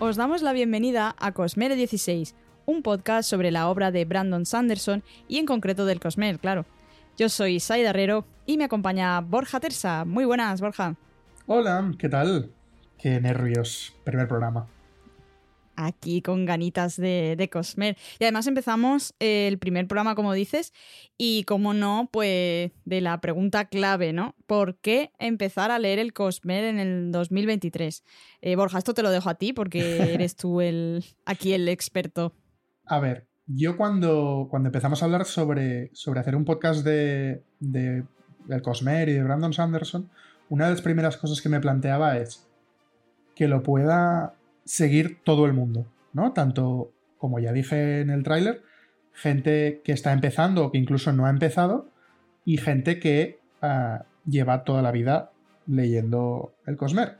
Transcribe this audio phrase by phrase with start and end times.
[0.00, 5.04] os damos la bienvenida a Cosmere 16, un podcast sobre la obra de Brandon Sanderson
[5.28, 6.64] y en concreto del Cosmere, claro.
[7.18, 10.06] Yo soy Saida Herrero y me acompaña Borja Tersa.
[10.06, 10.96] Muy buenas, Borja.
[11.46, 12.50] Hola, ¿qué tal?
[12.96, 13.94] Qué nervios.
[14.02, 14.66] Primer programa
[15.86, 17.96] aquí con ganitas de, de Cosmer.
[18.18, 20.72] Y además empezamos el primer programa, como dices,
[21.18, 24.34] y como no, pues de la pregunta clave, ¿no?
[24.46, 28.04] ¿Por qué empezar a leer el Cosmer en el 2023?
[28.42, 29.80] Eh, Borja, esto te lo dejo a ti porque
[30.14, 32.34] eres tú el, aquí el experto.
[32.86, 38.04] A ver, yo cuando, cuando empezamos a hablar sobre, sobre hacer un podcast de, de,
[38.46, 40.10] del Cosmer y de Brandon Sanderson,
[40.48, 42.46] una de las primeras cosas que me planteaba es
[43.34, 46.32] que lo pueda seguir todo el mundo, ¿no?
[46.32, 48.62] Tanto, como ya dije en el tráiler,
[49.12, 51.88] gente que está empezando o que incluso no ha empezado
[52.44, 55.32] y gente que ah, lleva toda la vida
[55.66, 57.18] leyendo el Cosmer.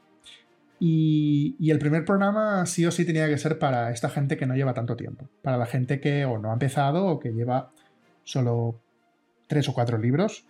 [0.79, 4.57] Y, el primer programa sí o sí tenía que ser para esta gente que no
[4.57, 7.71] lleva tanto tiempo, para la gente que o no ha empezado o que lleva
[8.25, 8.81] solo
[9.47, 10.47] tres o cuatro libros.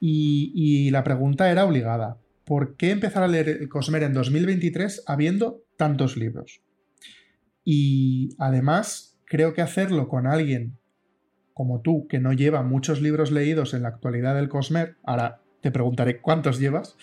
[0.00, 2.18] Y la pregunta era obligada.
[2.48, 6.60] ¿Por qué empezar a leer Cosmer en 2023 habiendo tantos libros.
[7.64, 10.76] Y además, creo que hacerlo con alguien
[11.54, 15.70] como tú, que no lleva muchos libros leídos en la actualidad del Cosmer, ahora te
[15.70, 16.96] preguntaré cuántos llevas,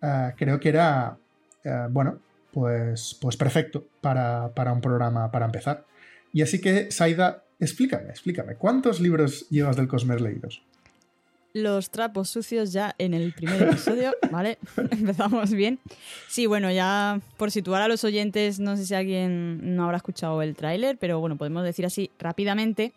[0.00, 1.18] eh, creo que era,
[1.64, 2.20] eh, bueno,
[2.52, 5.84] pues, pues perfecto para, para un programa para empezar.
[6.32, 10.62] Y así que, Saida, explícame, explícame, ¿cuántos libros llevas del Cosmer leídos?
[11.54, 14.58] Los trapos sucios ya en el primer episodio, ¿vale?
[14.90, 15.78] Empezamos bien.
[16.28, 20.40] Sí, bueno, ya por situar a los oyentes, no sé si alguien no habrá escuchado
[20.42, 22.92] el tráiler, pero bueno, podemos decir así rápidamente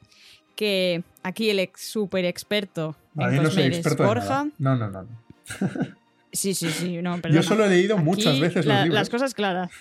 [0.56, 4.48] que aquí el ex super experto en no soy experto Borja.
[4.58, 5.08] No, no, no.
[6.32, 8.94] Sí, sí, sí, no, Yo solo he leído muchas veces los libros.
[8.94, 9.72] Las cosas claras.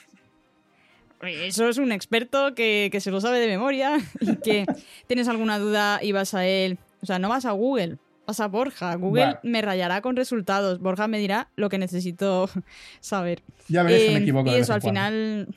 [1.20, 4.66] Eso es un experto que, que se lo sabe de memoria y que
[5.08, 6.78] tienes alguna duda y vas a él.
[7.02, 8.94] O sea, no vas a Google, o sea, Borja.
[8.96, 10.80] Google me rayará con resultados.
[10.80, 12.48] Borja me dirá lo que necesito
[13.00, 13.42] saber.
[13.68, 14.50] Ya me eh, equivoco.
[14.50, 15.48] Y eso, al final,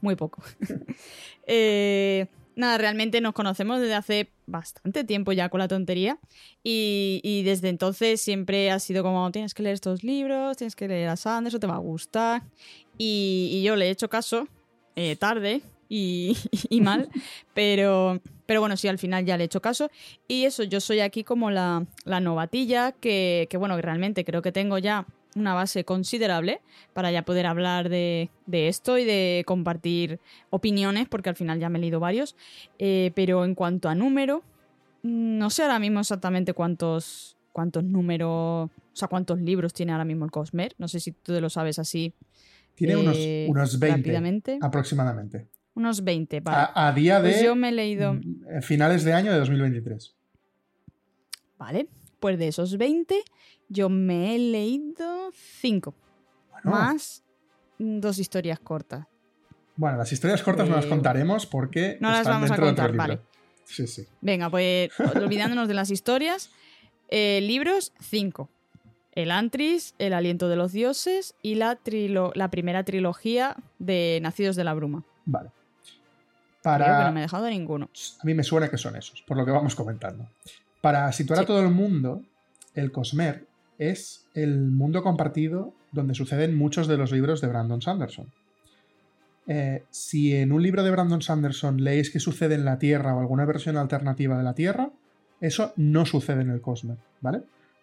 [0.00, 0.42] muy poco.
[1.48, 6.20] Eh, nada, realmente nos conocemos desde hace bastante tiempo ya con la tontería.
[6.62, 11.08] Y, desde entonces siempre ha sido como: tienes que leer estos libros, tienes que leer
[11.08, 12.44] a Sanders, o te va a gustar.
[12.96, 14.46] Y, yo le he hecho caso
[14.94, 16.36] eh, tarde y,
[16.70, 17.10] y mal,
[17.52, 18.20] pero
[18.52, 19.90] pero bueno, sí, al final ya le he hecho caso.
[20.28, 24.76] Y eso, yo soy aquí como la, novatilla, que, bueno, que realmente creo que tengo
[24.76, 26.60] ya una base considerable
[26.92, 30.20] para ya poder hablar de, esto y de compartir
[30.50, 32.36] opiniones, porque al final ya me he leído varios.
[32.78, 34.42] Eh, pero en cuanto a número,
[35.02, 38.28] no sé ahora mismo exactamente cuántos, cuántos números,
[38.68, 40.74] o sea, cuántos libros tiene ahora mismo el Cosmer.
[40.76, 42.12] No sé si tú lo sabes así.
[42.74, 45.48] Tiene unos, eh, unos 20 aproximadamente.
[45.74, 46.68] Unos 20, vale.
[46.74, 47.44] A, día pues de.
[47.44, 48.14] yo me he leído.
[48.14, 50.14] Mm, finales de año de 2023.
[51.58, 51.88] Vale.
[52.20, 53.22] Pues de esos 20,
[53.68, 55.94] yo me he leído 5.
[56.64, 57.24] Más
[57.78, 59.06] dos historias cortas.
[59.76, 61.96] Bueno, las historias cortas no las eh, contaremos porque.
[62.00, 63.20] No las vamos a contar, vale.
[63.64, 64.06] Sí, sí.
[64.20, 66.50] Venga, pues olvidándonos de las historias.
[67.08, 68.48] Eh, libros, 5.
[69.14, 71.78] El Antris, El aliento de los dioses y la,
[72.34, 75.04] la primera trilogía de Nacidos de la Bruma.
[75.26, 75.50] Vale.
[76.62, 76.84] Para...
[76.84, 77.90] Creo que no me he dejado ninguno.
[78.20, 80.28] A mí me suena que son esos, por lo que vamos comentando.
[80.80, 82.22] Para situar a todo el mundo,
[82.74, 83.46] el Cosmer
[83.78, 88.32] es el mundo compartido donde suceden muchos de los libros de Brandon Sanderson.
[89.46, 93.20] Eh, si en un libro de Brandon Sanderson leéis que sucede en la Tierra o
[93.20, 94.90] alguna versión alternativa de la Tierra,
[95.40, 97.42] eso no sucede en el Cosmer, ¿vale?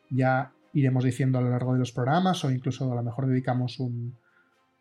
[0.10, 3.80] Ya iremos diciendo a lo largo de los programas o incluso a lo mejor dedicamos
[3.80, 4.16] un,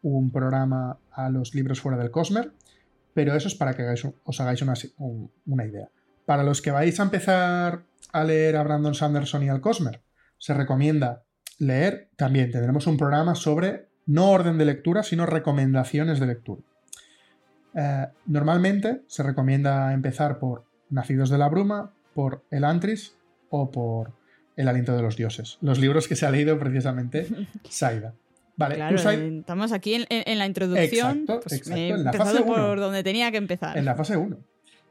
[0.03, 2.53] un programa a los libros fuera del Cosmer
[3.15, 3.85] pero eso es para que
[4.25, 5.89] os hagáis una, idea.
[6.25, 7.83] Para los que vais a empezar
[8.13, 10.01] a leer a Brandon Sanderson y al Cosmer,
[10.39, 11.25] se recomienda
[11.59, 16.63] leer, también tendremos un programa sobre no orden de lectura, sino recomendaciones de lectura.
[17.75, 23.17] Eh, normalmente se recomienda empezar por Nacidos de la Bruma, por El Antris
[23.51, 24.13] o por
[24.57, 27.27] El Aliento de los Dioses, los libros que se ha leído precisamente
[27.69, 28.15] Saida.
[28.59, 31.21] Vale, claro, estamos aquí en, la introducción.
[31.21, 31.81] Exacto, pues, exacto.
[31.81, 33.79] En la fase por donde tenía que empezar.
[33.79, 34.37] En la fase 1.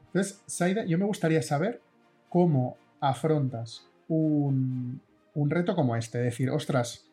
[0.06, 1.82] Entonces, Saida, yo me gustaría saber
[2.30, 5.02] cómo afrontas un,
[5.34, 6.16] reto como este.
[6.16, 7.04] Decir, ostras,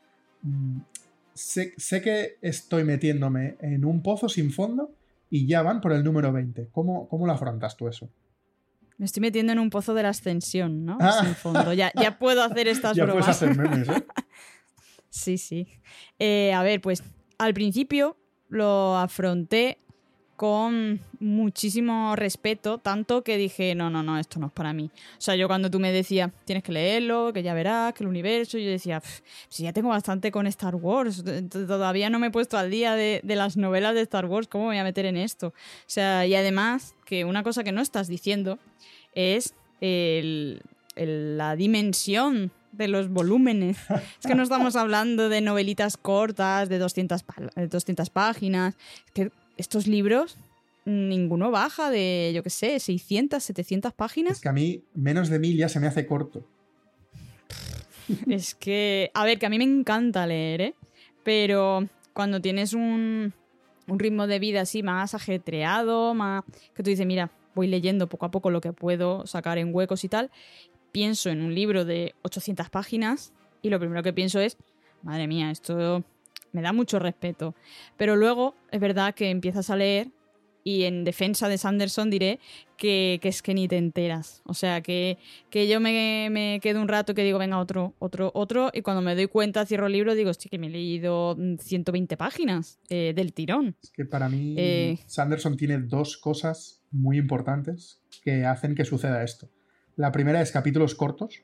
[0.43, 0.77] mm,
[1.33, 4.91] sé, que estoy metiéndome en un pozo sin fondo
[5.29, 6.69] y ya van por el número 20.
[6.71, 8.09] ¿Cómo, cómo lo afrontas tú eso?
[8.97, 10.97] Me estoy metiendo en un pozo de la ascensión, ¿no?
[11.01, 11.19] Ah.
[11.21, 11.73] Sin fondo.
[11.73, 13.25] Ya, ya puedo hacer estas ya bromas.
[13.25, 14.05] Puedes hacer memes, ¿eh?
[15.15, 15.65] Sí, sí.
[16.19, 17.01] Eh, a ver, pues
[17.37, 18.17] al principio
[18.49, 19.77] lo afronté
[20.35, 24.91] con muchísimo respeto, tanto que dije, no, no, no, esto no es para mí.
[25.17, 28.09] O sea, yo cuando tú me decías, tienes que leerlo, que ya verás, que el
[28.09, 29.01] universo, yo decía,
[29.47, 33.21] si ya tengo bastante con Star Wars, todavía no me he puesto al día de,
[33.23, 35.47] las novelas de Star Wars, ¿cómo me voy a meter en esto?
[35.47, 35.53] O
[35.87, 38.59] sea, y además, que una cosa que no estás diciendo
[39.13, 43.77] es la dimensión de los volúmenes.
[44.19, 47.25] Es que no estamos hablando de novelitas cortas de 200,
[47.55, 48.75] de 200 páginas.
[49.05, 50.37] Es que estos libros
[50.85, 54.33] ninguno baja de, yo qué sé, 600, 700 páginas.
[54.33, 56.47] Es que a mí menos de mil ya se me hace corto.
[58.27, 60.75] Es que, a ver, que a mí me encanta leer, ¿eh?
[61.23, 63.33] Pero cuando tienes un,
[63.87, 66.43] un ritmo de vida así más ajetreado, más
[66.75, 70.03] que tú dices, mira, voy leyendo poco a poco lo que puedo sacar en huecos
[70.03, 70.29] y tal,
[70.95, 74.55] pienso en un libro de 800 páginas y lo primero que pienso es,
[75.03, 76.05] madre mía, esto
[76.53, 77.53] me da mucho respeto.
[77.97, 80.07] Pero luego es verdad que empiezas a leer
[80.63, 82.39] y en defensa de Sanderson diré
[82.77, 84.41] que, es que ni te enteras.
[84.45, 85.17] O sea, que,
[85.49, 89.15] que yo me, quedo un rato que digo, venga, otro, otro, otro, y cuando me
[89.15, 93.33] doy cuenta, cierro el libro, digo, sí que me he leído 120 páginas eh, del
[93.33, 93.75] tirón.
[93.83, 99.21] Es que para mí eh, Sanderson tiene dos cosas muy importantes que hacen que suceda
[99.21, 99.49] esto.
[99.95, 101.41] La primera es capítulos cortos,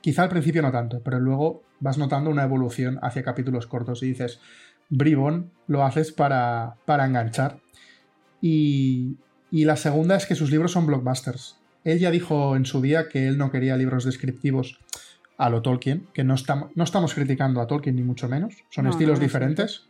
[0.00, 4.06] quizá al principio no tanto, pero luego vas notando una evolución hacia capítulos cortos y
[4.06, 4.40] dices,
[4.90, 7.58] Bribón lo haces para, para enganchar.
[8.40, 9.16] Y,
[9.50, 11.58] y la segunda es que sus libros son blockbusters.
[11.84, 14.78] Él ya dijo en su día que él no quería libros descriptivos
[15.36, 18.86] a lo Tolkien, que no, estamos, no estamos criticando a Tolkien ni mucho menos, son
[18.86, 19.86] estilos diferentes.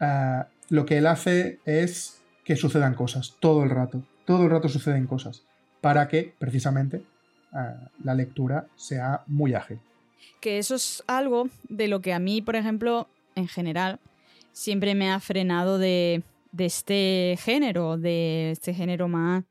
[0.00, 4.68] Eh, lo que él hace es que sucedan cosas, todo el rato, todo el rato
[4.68, 5.44] suceden cosas,
[5.84, 7.02] para que precisamente
[8.02, 9.78] la lectura sea muy ágil.
[10.40, 14.00] Que eso es algo de lo que a mí, por ejemplo, en general,
[14.52, 16.22] siempre me ha frenado de,
[16.56, 19.44] este género, de este género más,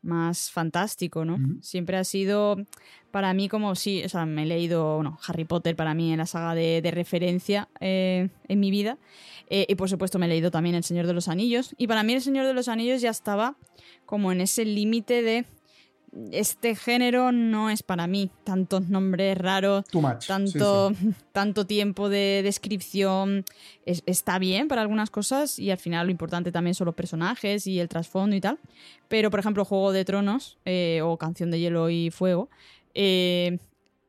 [0.00, 1.38] más fantástico, ¿no?
[1.60, 2.56] Siempre ha sido
[3.10, 6.18] para mí como si, o sea, me he leído, bueno, Harry Potter para mí en
[6.18, 8.96] la saga de, referencia eh, en mi vida.
[9.48, 11.74] Eh, y por supuesto me he leído también El Señor de los Anillos.
[11.78, 13.56] Y para mí El Señor de los Anillos ya estaba
[14.06, 15.46] como en ese límite de
[16.32, 18.30] este género no es para mí.
[18.44, 19.84] Tantos nombres raros,
[20.26, 20.92] tanto,
[21.32, 23.44] tanto tiempo de descripción.
[23.84, 27.78] está bien para algunas cosas y al final lo importante también son los personajes y
[27.78, 28.58] el trasfondo y tal.
[29.08, 32.50] Pero, por ejemplo, Juego de Tronos eh, o Canción de Hielo y Fuego.
[32.94, 33.58] Eh,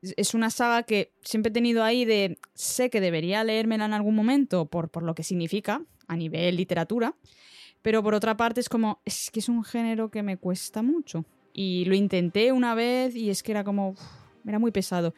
[0.01, 4.15] es una saga que siempre he tenido ahí de sé que debería leérmela en algún
[4.15, 7.15] momento por, por lo que significa a nivel literatura,
[7.83, 11.25] pero por otra parte es como, es que es un género que me cuesta mucho.
[11.53, 13.95] Y lo intenté una vez y es que era como,
[14.45, 15.13] era muy pesado.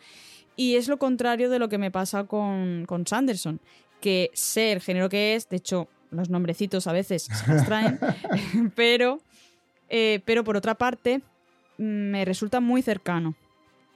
[0.55, 3.59] Y es lo contrario de lo que me pasa con, con Sanderson,
[4.01, 7.99] que sé el género que es, de hecho los nombrecitos a veces se los traen,
[8.75, 9.19] pero,
[9.89, 11.21] eh, pero por otra parte
[11.77, 13.35] me resulta muy cercano.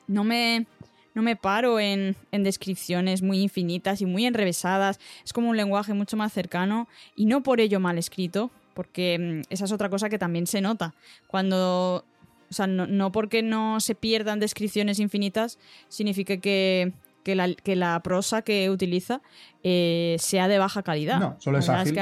[0.07, 0.65] No me,
[1.13, 4.99] no me paro en, en, descripciones muy infinitas y muy enrevesadas.
[5.23, 9.53] Es como un lenguaje mucho más cercano y no por ello mal escrito, porque mm,
[9.53, 10.95] esa es otra cosa que también se nota.
[11.27, 12.05] Cuando
[12.49, 16.93] o sea, no, porque no se pierdan descripciones infinitas significa que,
[17.25, 19.21] la, prosa que utiliza
[19.63, 21.19] eh, sea de baja calidad.
[21.19, 21.99] No, solo es ágil,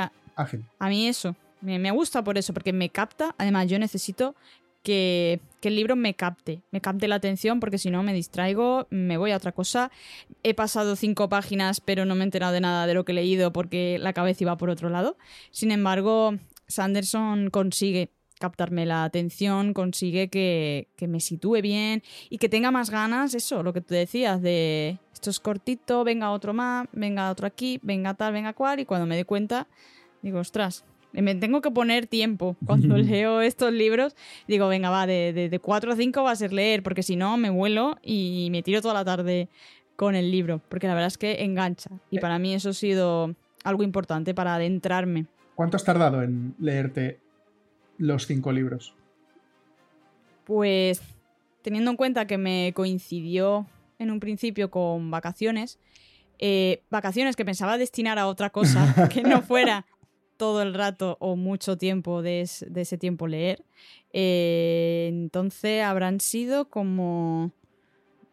[0.80, 3.34] a, mí eso, me, gusta por eso, porque me capta.
[3.38, 4.36] Además, yo necesito
[4.84, 9.18] que, el libro me capte, me capte la atención, porque si no me distraigo, me
[9.18, 9.90] voy a otra cosa.
[10.44, 13.16] He pasado cinco páginas, pero no me he enterado de nada de lo que he
[13.16, 15.18] leído porque la cabeza iba por otro lado.
[15.50, 16.36] Sin embargo,
[16.68, 23.34] Sanderson consigue captarme la atención, consigue que, me sitúe bien y que tenga más ganas,
[23.34, 27.80] eso, lo que tú decías, de esto es cortito, venga otro más, venga otro aquí,
[27.82, 29.68] venga tal, venga cual, y cuando me doy cuenta,
[30.22, 34.15] digo, ostras, me tengo que poner tiempo cuando leo estos libros.
[34.48, 37.38] Digo, venga, va, de, de, 4 a 5 va a ser leer, porque si no
[37.38, 39.50] me vuelo y me tiro toda la tarde
[39.96, 41.89] con el libro, porque la verdad es que engancha.
[42.12, 42.20] Y eh.
[42.20, 45.25] para mí eso ha sido algo importante para adentrarme.
[45.56, 47.22] ¿Cuánto has tardado en leerte
[47.98, 48.96] los cinco libros?
[50.46, 51.02] Pues
[51.62, 53.66] teniendo en cuenta que me coincidió
[53.98, 55.80] en un principio con vacaciones,
[56.38, 59.86] eh, vacaciones que pensaba destinar a otra cosa que no fuera
[60.38, 63.64] todo el rato o mucho tiempo de, ese tiempo leer.
[64.12, 67.52] Eh, entonces habrán sido como,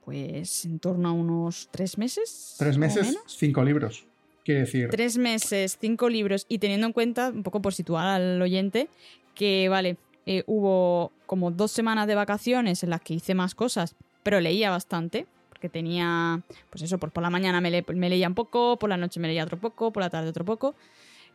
[0.05, 2.57] pues, en torno a unos tres meses.
[2.59, 4.07] Tres meses, cinco libros.
[4.45, 4.89] Quiere decir.
[4.91, 6.47] Tres meses, cinco libros.
[6.49, 8.89] Y teniendo en cuenta, un poco por situar al oyente,
[9.35, 9.97] que, vale,
[10.27, 14.71] eh, hubo como dos semanas de vacaciones en las que hice más cosas, pero leía
[14.71, 18.97] bastante, porque tenía, pues eso, por, por la mañana me, leía un poco, por la
[18.97, 20.75] noche me leía otro poco, por la tarde otro poco.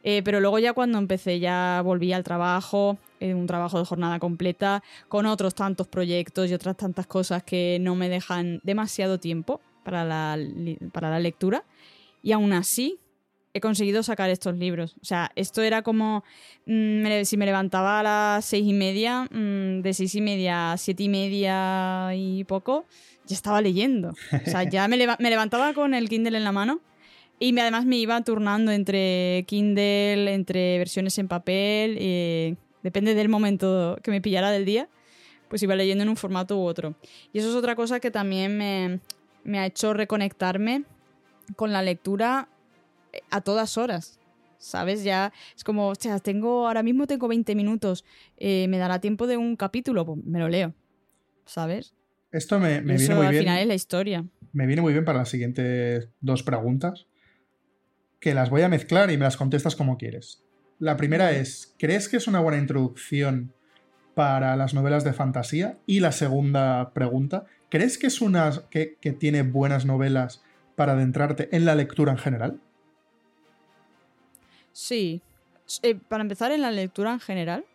[0.04, 4.20] Eh, pero luego ya cuando empecé, ya volví al trabajo, eh, un trabajo de jornada
[4.20, 9.60] completa, con otros tantos proyectos y otras tantas cosas que no me dejan demasiado tiempo
[9.84, 10.38] para la,
[10.94, 11.64] para la lectura.
[12.22, 13.00] Y aún así,
[13.58, 14.96] he conseguido sacar estos libros.
[15.02, 16.24] O sea, esto era como
[16.66, 20.78] mm, si me levantaba a las seis y media, mm, de seis y media a
[20.78, 22.86] siete y media y poco,
[23.26, 24.10] ya estaba leyendo.
[24.32, 26.82] O sea, ya me, levantaba con el Kindle en la mano
[27.40, 33.30] y me, además me iba turnando entre Kindle, entre versiones en papel, y depende del
[33.30, 34.90] momento que me pillara del día,
[35.48, 36.96] pues iba leyendo en un formato u otro.
[37.34, 39.00] Y eso es otra cosa que también me,
[39.44, 40.84] me ha hecho reconectarme
[41.56, 42.50] con la lectura
[43.30, 44.20] a todas horas.
[44.60, 45.04] ¿Sabes?
[45.04, 48.04] Ya es como, o sea, tengo, ahora mismo tengo 20 minutos,
[48.38, 50.74] eh, me dará tiempo de un capítulo, pues me lo leo.
[51.46, 51.94] ¿Sabes?
[52.32, 53.44] Esto me, viene muy al bien.
[53.44, 54.26] final es la historia.
[54.52, 57.06] Me viene muy bien para las siguientes dos preguntas,
[58.20, 60.44] que las voy a mezclar y me las contestas como quieres.
[60.80, 63.54] La primera es, ¿crees que es una buena introducción
[64.14, 65.78] para las novelas de fantasía?
[65.86, 70.44] Y la segunda pregunta, ¿crees que es una que, que tiene buenas novelas
[70.76, 72.62] para adentrarte en la lectura en general?
[74.78, 75.24] Sí.
[75.82, 77.66] Eh, para empezar en la lectura en general,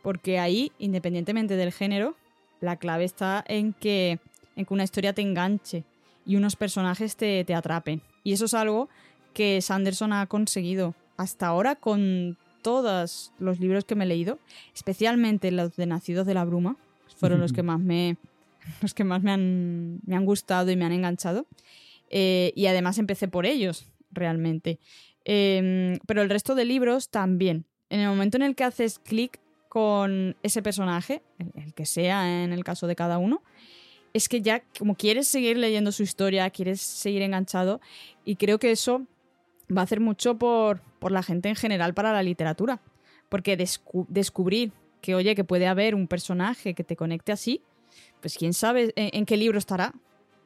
[0.00, 2.14] porque ahí, independientemente del género,
[2.60, 4.20] la clave está en que,
[4.54, 5.82] en que una historia te enganche
[6.24, 8.00] y unos personajes te, atrapen.
[8.22, 8.88] Y eso es algo
[9.32, 14.38] que Sanderson ha conseguido hasta ahora con todos los libros que me he leído,
[14.72, 16.76] especialmente los de Nacidos de la Bruma,
[17.16, 18.18] fueron los que más me,
[18.82, 21.44] los que más me han, me han gustado y me han enganchado.
[22.08, 24.78] Eh, y además empecé por ellos, realmente.
[25.24, 27.64] Em, pero el resto de libros también.
[27.88, 31.22] En el momento en el que haces clic con ese personaje,
[31.54, 33.42] el, que sea en el caso de cada uno,
[34.12, 37.80] es que ya como quieres seguir leyendo su historia, quieres seguir enganchado
[38.24, 39.06] y creo que eso
[39.74, 42.80] va a hacer mucho por, por la gente en general para la literatura.
[43.28, 47.62] Porque descubrir que, oye, que puede haber un personaje que te conecte así,
[48.20, 49.92] pues quién sabe en qué libro estará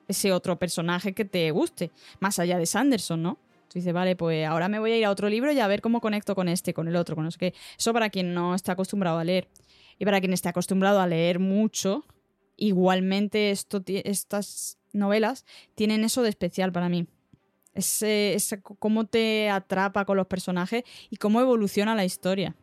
[0.07, 3.39] ese otro personaje que te guste, más allá de Sanderson, ¿no?
[3.69, 5.83] Tú dices, vale, pues ahora me voy a ir a otro libro y a ver
[5.83, 7.55] cómo conecto con este, con el otro, con no sé qué.
[7.79, 9.49] Eso para quien no está acostumbrado a leer.
[9.99, 12.05] Y para quien esté acostumbrado a leer mucho,
[12.57, 15.45] igualmente esto, estas novelas
[15.75, 17.07] tienen eso de especial para mí.
[17.75, 22.57] Ese, cómo te atrapa con los personajes y cómo evoluciona la historia.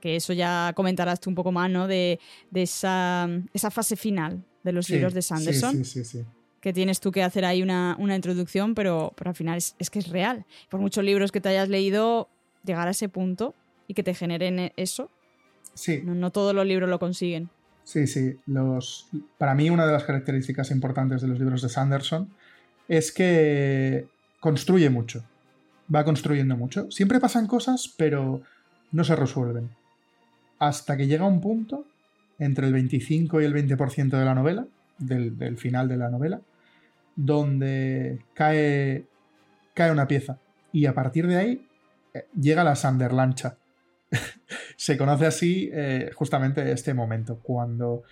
[0.00, 1.86] Que eso ya comentarás tú un poco más, ¿no?
[1.86, 2.20] De,
[2.52, 5.84] esa, esa fase final de los libros de Sanderson.
[5.84, 6.24] Sí, sí, sí,
[6.62, 10.08] que tienes tú que hacer ahí una, introducción, pero, pero al final es, que es
[10.08, 10.46] real.
[10.70, 12.28] Por muchos libros que te hayas leído,
[12.64, 13.54] llegar a ese punto
[13.88, 15.10] y que te generen e, eso.
[15.74, 16.02] Sí.
[16.04, 17.50] No, todos los libros lo consiguen.
[17.82, 18.38] Sí, sí.
[18.46, 22.30] Los, para mí una de las características importantes de los libros de Sanderson
[22.86, 24.06] es que
[24.38, 25.24] construye mucho.
[25.92, 26.88] Va construyendo mucho.
[26.92, 28.40] Siempre pasan cosas, pero
[28.92, 29.68] no se resuelven.
[30.60, 31.84] Hasta que llega un punto,
[32.38, 34.64] entre el 25 y el 20% de la novela,
[34.98, 36.40] del, final de la novela,
[37.16, 39.06] donde cae,
[39.74, 40.38] cae una pieza.
[40.72, 41.68] Y a partir de ahí
[42.14, 43.56] eh, llega la Sanderlancha.
[44.76, 48.02] Se conoce así eh, justamente este momento, cuando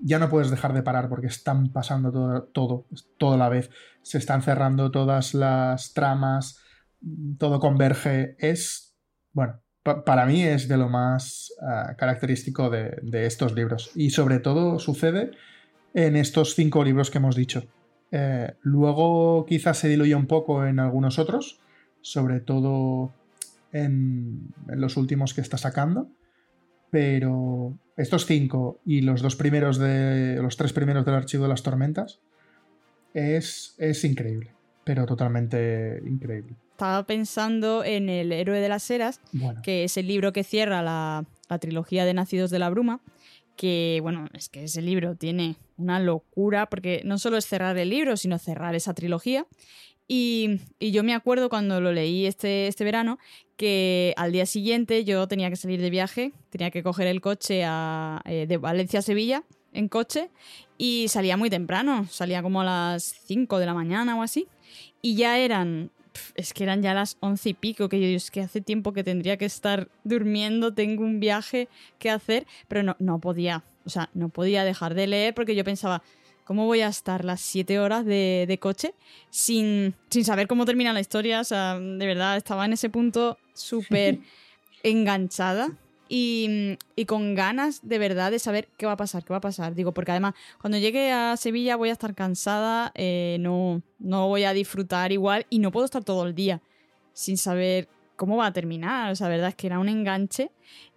[0.00, 2.86] ya no puedes dejar de parar porque están pasando todo, todo,
[3.18, 3.70] todo a la vez.
[4.02, 6.60] Se están cerrando todas las tramas,
[7.38, 8.36] todo converge.
[8.38, 8.94] Es,
[9.32, 13.90] bueno, para mí es de lo más ah, característico de, estos libros.
[13.94, 15.32] Y sobre todo sucede
[15.92, 17.64] en estos cinco libros que hemos dicho.
[18.16, 21.58] Eh, luego quizás se diluye un poco en algunos otros,
[22.00, 23.12] sobre todo
[23.72, 26.06] en, los últimos que está sacando.
[26.90, 30.38] Pero estos cinco y los dos primeros de.
[30.40, 32.20] los tres primeros del archivo de las tormentas
[33.14, 34.52] es, es increíble.
[34.84, 36.54] Pero totalmente increíble.
[36.70, 39.20] Estaba pensando en El héroe de las eras,
[39.64, 43.00] que es el libro que cierra la, la trilogía de Nacidos de la Bruma
[43.56, 47.90] que bueno, es que ese libro tiene una locura, porque no solo es cerrar el
[47.90, 49.46] libro, sino cerrar esa trilogía.
[50.06, 53.18] Y, yo me acuerdo cuando lo leí este, este verano
[53.56, 57.62] que al día siguiente yo tenía que salir de viaje, tenía que coger el coche
[57.64, 60.30] a, eh, de Valencia a Sevilla en coche
[60.76, 64.46] y salía muy temprano, salía como a las 5 de la mañana o así.
[65.00, 65.90] Y ya eran
[66.34, 69.04] es que eran ya las once y pico, que yo es que hace tiempo que
[69.04, 71.68] tendría que estar durmiendo, tengo un viaje
[71.98, 75.64] que hacer, pero no, no podía, o sea, no podía dejar de leer porque yo
[75.64, 76.02] pensaba,
[76.44, 78.94] ¿cómo voy a estar las siete horas de, de coche
[79.30, 81.40] sin, sin saber cómo termina la historia?
[81.40, 84.18] O sea, de verdad, estaba en ese punto súper
[84.82, 85.70] enganchada
[86.16, 89.74] y, con ganas de verdad de saber qué va a pasar, qué va a pasar.
[89.74, 94.44] Digo, porque además cuando llegue a Sevilla voy a estar cansada, eh, no, no voy
[94.44, 96.62] a disfrutar igual y no puedo estar todo el día
[97.12, 99.10] sin saber ¿cómo va a terminar?
[99.10, 100.52] O sea, la verdad es que era un enganche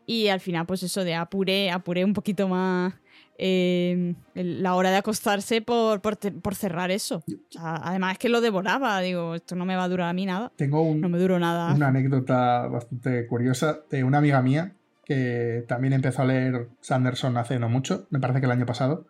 [0.05, 2.93] y al final, pues eso de apuré, apuré un poquito más
[3.39, 7.23] eh, la hora de acostarse por, por, cerrar eso.
[7.59, 10.51] además es que lo devoraba, digo, esto no me va a durar a mí nada.
[10.55, 11.73] Tengo no me duró nada.
[11.73, 14.75] una anécdota bastante curiosa de una amiga mía
[15.07, 19.07] que también empezó a leer Sanderson hace no mucho, me parece que el año pasado,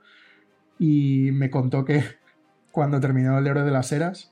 [0.77, 2.03] y me contó que
[2.71, 4.31] cuando terminó el héroe de las eras,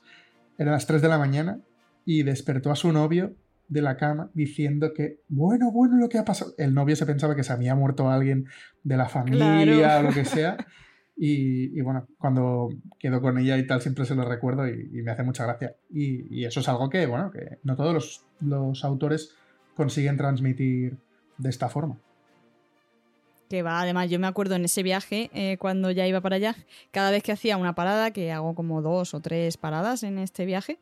[0.58, 1.58] eran las 3 de la mañana,
[2.04, 3.34] y despertó a su novio
[3.68, 6.54] de la cama diciendo que, bueno, bueno, lo que ha pasado.
[6.56, 8.46] El novio se pensaba que se había muerto alguien
[8.84, 10.56] de la familia o lo que sea.
[11.18, 12.68] Y, bueno, cuando
[12.98, 15.74] quedo con ella y tal, siempre se lo recuerdo y, me hace mucha gracia.
[15.88, 19.34] Y, eso es algo que, bueno, que no todos los, autores
[19.74, 20.98] consiguen transmitir
[21.38, 21.96] de esta forma.
[23.48, 26.56] Que va, además yo me acuerdo en ese viaje, eh, cuando ya iba para allá,
[26.90, 30.44] cada vez que hacía una parada, que hago como dos o tres paradas en este
[30.44, 30.78] viaje,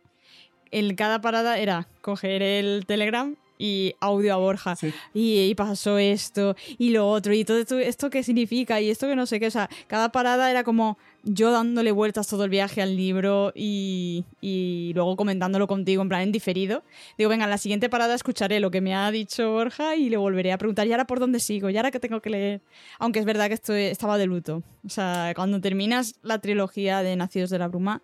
[0.70, 4.76] en cada parada era coger el Telegram y audio a Borja.
[5.12, 7.32] Y, pasó esto y lo otro.
[7.32, 9.46] Y todo esto, esto qué significa y esto que no sé qué.
[9.46, 14.24] O sea, cada parada era como yo dándole vueltas todo el viaje al libro y,
[14.40, 16.82] y luego comentándolo contigo en plan en diferido.
[17.16, 20.16] Digo, venga, en la siguiente parada escucharé lo que me ha dicho Borja y le
[20.16, 21.70] volveré a preguntar, ¿y ahora por dónde sigo?
[21.70, 22.60] ¿Y ahora qué tengo que leer?
[22.98, 24.62] Aunque es verdad que estoy, estaba de luto.
[24.84, 28.02] O sea, cuando terminas la trilogía de Nacidos de la Bruma,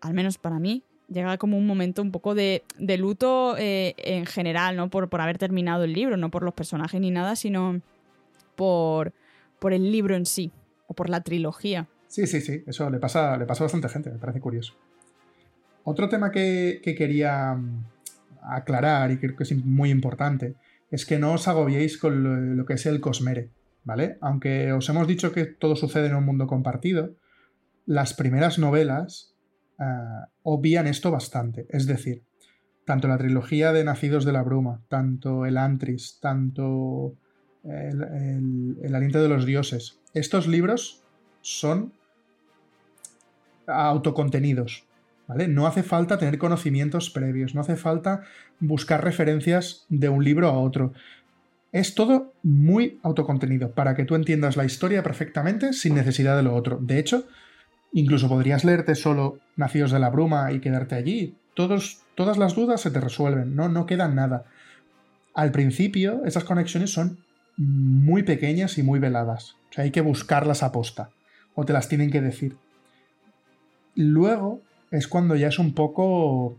[0.00, 2.62] al menos para mí, llega como un momento un poco de,
[2.98, 4.90] luto eh, en general, ¿no?
[4.90, 7.80] Por, por haber terminado el libro, no por los personajes ni nada, sino
[8.56, 9.12] por,
[9.58, 10.52] por el libro en sí,
[10.86, 11.88] o por la trilogía.
[12.08, 14.74] Sí, sí, sí, eso le pasa, le pasa a bastante gente, me parece curioso.
[15.84, 17.84] Otro tema que, quería mm,
[18.42, 20.54] aclarar y creo que es muy importante
[20.90, 23.50] es que no os agobiéis con lo, que es el Cosmere,
[23.84, 24.18] ¿vale?
[24.20, 27.14] Aunque os hemos dicho que todo sucede en un mundo compartido,
[27.86, 29.34] las primeras novelas
[29.80, 31.66] uh, obvian esto bastante.
[31.70, 32.22] Es decir,
[32.84, 37.14] tanto la trilogía de Nacidos de la Bruma, tanto el Antris, tanto
[37.64, 41.02] el, Aliento de los Dioses, estos libros
[41.40, 41.92] son
[43.66, 44.84] autocontenidos.
[45.28, 45.46] ¿Vale?
[45.46, 48.22] No hace falta tener conocimientos previos, no hace falta
[48.58, 50.92] buscar referencias de un libro a otro.
[51.70, 56.56] Es todo muy autocontenido para que tú entiendas la historia perfectamente sin necesidad de lo
[56.56, 56.80] otro.
[56.82, 57.28] De hecho,
[57.92, 61.34] Incluso podrías leerte solo Nacidos de la Bruma y quedarte allí.
[61.54, 64.44] Todos, todas las dudas se te resuelven, no, no queda nada.
[65.34, 67.18] Al principio, esas conexiones son
[67.56, 69.56] muy pequeñas y muy veladas.
[69.70, 71.10] O sea, hay que buscarlas a posta.
[71.54, 72.56] O te las tienen que decir.
[73.94, 76.56] Luego es cuando ya es un poco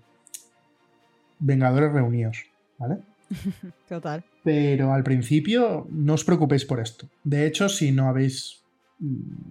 [1.40, 2.46] Vengadores reunidos,
[2.78, 3.00] ¿vale?
[3.90, 4.24] Total.
[4.44, 7.08] Pero al principio no os preocupéis por esto.
[7.24, 8.61] De hecho, si no habéis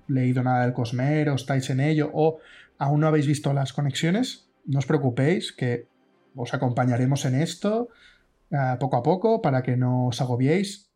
[0.09, 2.39] leído nada del Cosmer o estáis en ello o
[2.79, 5.87] aún no habéis visto las conexiones, no os preocupéis que
[6.35, 7.89] os acompañaremos en esto
[8.51, 10.91] eh, poco a poco para que no os agobiéis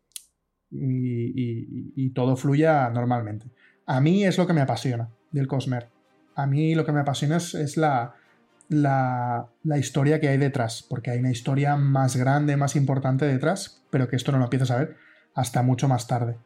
[0.71, 3.47] y, todo fluya normalmente.
[3.85, 5.89] A mí es lo que me apasiona del Cosmer.
[6.35, 8.15] A mí lo que me apasiona es, la,
[8.69, 13.83] la, la, historia que hay detrás, porque hay una historia más grande, más importante detrás,
[13.89, 14.97] pero que esto no lo empiezas a ver
[15.33, 16.37] hasta mucho más tarde.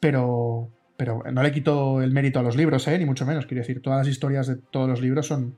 [0.00, 0.70] Pero,
[1.02, 2.96] pero no le quito el mérito a los libros, ¿eh?
[2.96, 3.44] ni mucho menos.
[3.46, 5.56] Quiero decir, todas las historias de todos los libros son.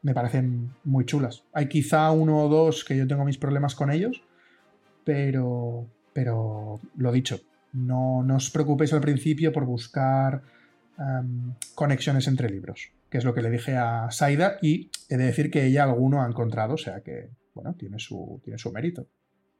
[0.00, 1.44] me parecen muy chulas.
[1.52, 4.22] Hay quizá uno o dos que yo tengo mis problemas con ellos,
[5.04, 5.86] pero.
[6.14, 7.38] Pero lo dicho,
[7.74, 10.42] no, no os preocupéis al principio por buscar
[10.98, 15.24] em, conexiones entre libros, que es lo que le dije a Saida, y he de
[15.24, 19.06] decir que ella alguno ha encontrado, o sea que, bueno, tiene su, tiene su mérito.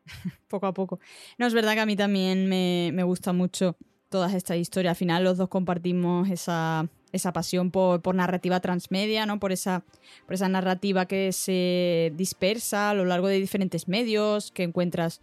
[0.49, 1.01] poco a poco.
[1.37, 3.77] No, es verdad que a mí también me, me gusta mucho
[4.09, 4.93] todas estas historias.
[4.93, 9.39] Al final los dos compartimos esa, esa pasión por, por, narrativa transmedia, ¿no?
[9.39, 9.85] Por esa,
[10.27, 15.21] por esa narrativa que se dispersa a lo largo de diferentes medios, que encuentras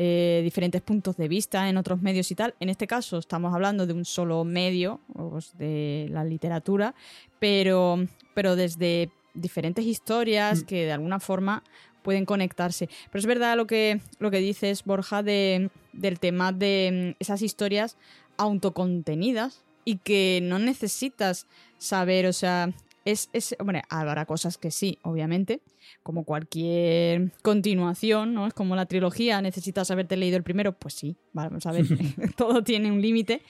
[0.00, 2.54] eh, diferentes puntos de vista en otros medios y tal.
[2.60, 6.94] En este caso estamos hablando de un solo medio, pues, de la literatura,
[7.40, 10.66] pero, pero desde diferentes historias mm.
[10.66, 11.64] que de alguna forma
[12.02, 12.88] pueden conectarse.
[13.10, 17.42] Pero es verdad lo que, lo que dices, Borja, de, del tema de mm, esas
[17.42, 17.96] historias
[18.38, 21.46] autocontenidas y que no necesitas
[21.78, 22.72] saber, o sea,
[23.04, 25.62] es, es, hombre, habrá cosas que sí, obviamente,
[26.02, 28.46] como cualquier continuación, ¿no?
[28.46, 31.86] Es como la trilogía, necesitas haberte leído el primero, pues sí, vamos a ver,
[32.36, 33.42] todo tiene un límite.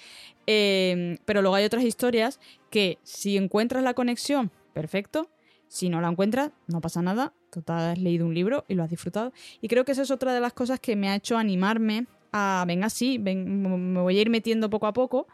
[0.47, 5.29] Em, pero luego hay otras historias que si encuentras la conexión, perfecto.
[5.69, 7.35] Si no la encuentras, no pasa nada.
[7.51, 9.33] Total, has leído un libro y lo has disfrutado.
[9.61, 12.65] Y creo que esa es otra de las cosas que me ha hecho animarme a,
[12.67, 15.27] venga, sí, me voy a ir metiendo poco a poco,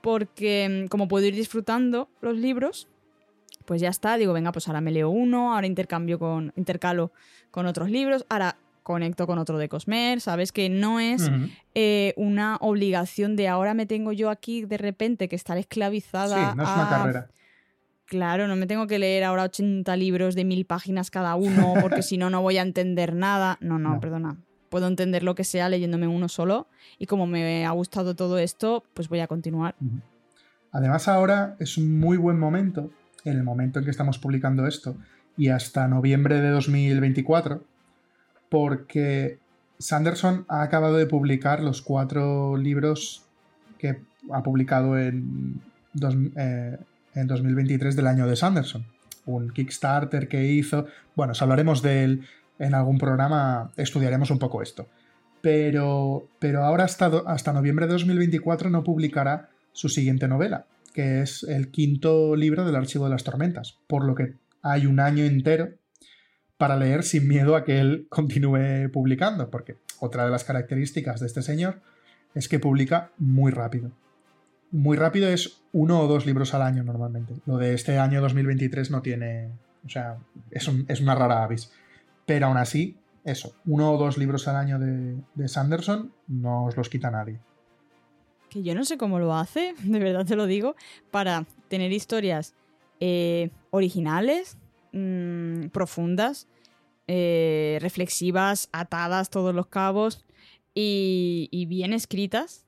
[0.00, 2.88] porque mm, como puedo ir disfrutando los libros,
[3.64, 7.12] pues ya está, digo, venga, pues ahora me leo uno, ahora intercambio con, intercalo
[7.50, 10.52] con otros libros, ahora conecto con otro de Cosmer, ¿sabes?
[10.52, 11.30] Que no es
[11.74, 16.50] eh, una obligación de ahora me tengo yo aquí de repente que estar esclavizada.
[16.50, 17.28] Sí, no es una carrera.
[18.06, 22.02] Claro, no me tengo que leer ahora 80 libros de mil páginas cada uno porque
[22.02, 23.56] si no, no voy a entender nada.
[23.60, 24.36] No, no, perdona.
[24.72, 26.66] Puedo entender lo que sea leyéndome uno solo
[26.98, 29.74] y como me ha gustado todo esto, pues voy a continuar.
[30.70, 32.90] Además ahora es un muy buen momento,
[33.26, 34.96] en el momento en que estamos publicando esto,
[35.36, 37.62] y hasta noviembre de 2024,
[38.48, 39.38] porque
[39.78, 43.26] Sanderson ha acabado de publicar los cuatro libros
[43.76, 44.00] que
[44.32, 45.60] ha publicado en,
[46.34, 46.78] eh,
[47.14, 48.86] en 2023 del año de Sanderson.
[49.26, 50.86] Un Kickstarter que hizo.
[51.14, 52.24] Bueno, hablaremos de él
[52.62, 54.86] en algún programa, estudiaremos un poco esto.
[55.40, 61.42] Pero, pero ahora hasta, hasta noviembre de 2024 no publicará su siguiente novela, que es
[61.42, 65.70] el quinto libro del Archivo de las Tormentas, por lo que hay un año entero
[66.56, 71.26] para leer sin miedo a que él continúe publicando, porque otra de las características de
[71.26, 71.80] este señor
[72.36, 73.90] es que publica muy rápido.
[74.70, 77.34] Muy rápido es uno o dos libros al año normalmente.
[77.44, 79.50] Lo de este año 2023 no tiene...
[79.84, 80.18] O sea,
[80.52, 81.72] es, es una rara avis.
[82.32, 86.76] Pero aún así, eso, uno o dos libros al año de, de Sanderson no os
[86.76, 87.40] los quita nadie
[88.52, 90.76] que yo no sé cómo lo hace, de verdad te lo digo,
[91.10, 92.54] para tener historias
[93.00, 94.58] eh, originales,
[94.92, 96.48] mm, profundas,
[97.08, 100.24] eh, reflexivas, atadas todos los cabos
[100.74, 102.66] y, bien escritas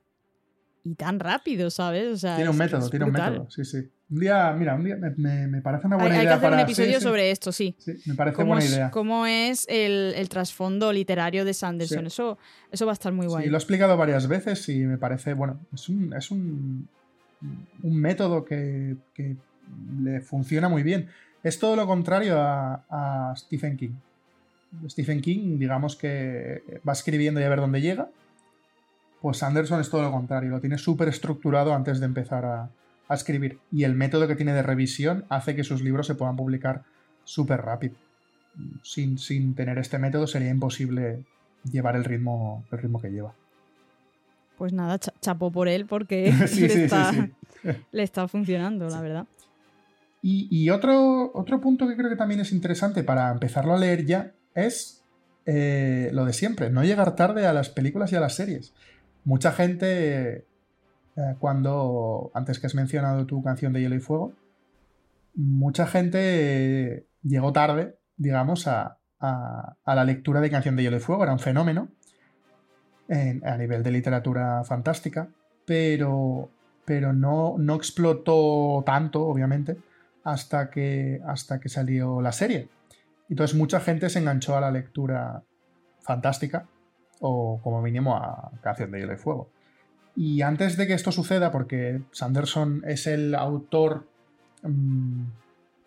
[0.84, 2.22] y tan rápido, ¿sabes?
[2.22, 3.90] tiene un método, tiene un método, sí, sí.
[4.10, 6.20] Un día, mira, un día me, parece una buena idea.
[6.20, 7.74] Hay que hacer un episodio sobre esto, sí.
[7.78, 8.90] Sí, me parece buena idea.
[8.90, 12.06] cómo es el, trasfondo literario de Sanderson.
[12.06, 12.38] Eso,
[12.70, 13.44] eso va a estar muy guay.
[13.44, 16.86] Sí, lo he explicado varias veces y me parece, bueno, es un, es un,
[17.82, 19.36] un método que, que,
[20.02, 21.08] le funciona muy bien.
[21.42, 23.92] Es todo lo contrario a, a Stephen King.
[24.88, 28.10] Stephen King, digamos que va escribiendo y a ver dónde llega.
[29.22, 32.68] Pues Sanderson es todo lo contrario, lo tiene súper estructurado antes de empezar a,
[33.08, 33.58] a escribir.
[33.70, 36.84] Y el método que tiene de revisión hace que sus libros se puedan publicar
[37.24, 37.94] súper rápido.
[38.82, 41.24] Sin, sin, tener este método sería imposible
[41.70, 43.34] llevar el ritmo, el ritmo que lleva.
[44.56, 46.32] Pues nada, chapo por él porque
[47.92, 49.26] le, está, funcionando, la verdad.
[50.26, 54.32] Y, otro, otro, punto que creo que también es interesante para empezarlo a leer ya
[54.54, 55.04] es
[55.44, 58.72] eh, lo de siempre, no llegar tarde a las películas y a las series.
[59.24, 60.46] Mucha gente
[61.16, 64.34] eh, cuando, antes que has mencionado tu canción de Hielo y Fuego,
[65.34, 71.22] mucha gente llegó tarde, digamos, a, la lectura de Canción de Hielo y Fuego.
[71.22, 71.88] Era un fenómeno
[73.08, 75.28] a nivel de literatura fantástica,
[75.66, 76.50] pero,
[76.84, 79.78] pero no, no, explotó tanto, obviamente,
[80.24, 82.68] hasta que, hasta que salió la serie.
[83.30, 85.42] Entonces mucha gente se enganchó a la lectura
[86.00, 86.66] fantástica,
[87.20, 89.50] o como mínimo a Canción de Hielo y Fuego.
[90.16, 94.06] Y antes de que esto suceda, porque Sanderson es el autor.
[94.62, 95.24] Mm,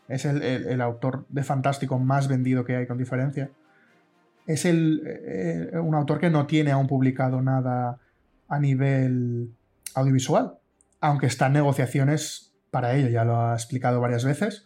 [0.10, 3.50] es el, autor de Fantástico más vendido que hay con diferencia.
[4.46, 8.00] Es el, eh, un autor que no tiene aún publicado nada
[8.48, 9.52] a nivel
[9.96, 10.54] audiovisual.
[11.02, 14.64] Aunque está en negociaciones para ello, ya lo ha explicado varias veces.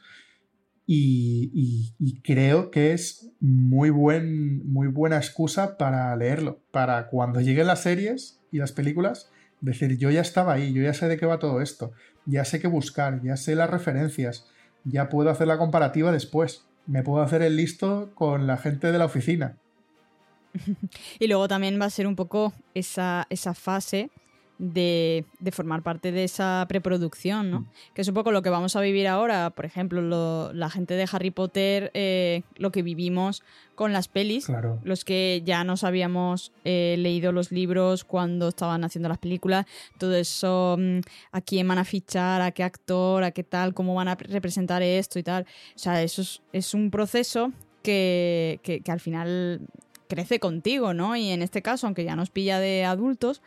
[0.86, 6.60] Y, y, creo que es muy, buen, muy buena excusa para leerlo.
[6.72, 10.94] Para cuando lleguen las series y las películas, Decir, yo ya estaba ahí, yo ya
[10.94, 11.92] sé de qué va todo esto,
[12.26, 14.48] ya sé qué buscar, ya sé las referencias,
[14.84, 18.98] ya puedo hacer la comparativa después, me puedo hacer el listo con la gente de
[18.98, 19.58] la oficina.
[21.20, 24.10] y luego también va a ser un poco esa, esa fase
[24.62, 27.60] de, formar parte de esa preproducción, ¿no?
[27.62, 27.68] Mm.
[27.96, 31.08] Que es un poco lo que vamos a vivir ahora, por ejemplo, la gente de
[31.12, 33.44] Harry Potter, eh, lo que vivimos
[33.74, 34.48] con las pelis,
[34.84, 39.66] los que ya nos habíamos eh, leído los libros cuando estaban haciendo las películas,
[39.98, 41.00] todo eso, mm,
[41.32, 44.84] a quién van a fichar, a qué actor, a qué tal, cómo van a representar
[44.84, 45.48] esto y tal.
[45.76, 46.22] O sea, eso
[46.54, 49.62] es, un proceso que, que, que al final
[50.12, 51.16] crece contigo, ¿no?
[51.16, 53.42] Y en este caso, aunque ya nos pilla de adultos,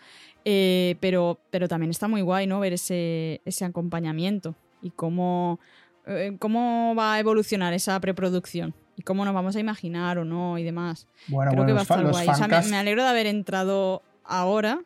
[0.47, 2.59] eh, pero, pero también está muy guay, ¿no?
[2.59, 5.61] Ver ese, ese acompañamiento y cómo,
[6.07, 10.57] eh, cómo va a evolucionar esa preproducción y cómo nos vamos a imaginar o no
[10.57, 11.07] y demás.
[11.29, 12.29] Bueno, creo que va a estar guay.
[12.71, 14.81] me, alegro de haber entrado ahora.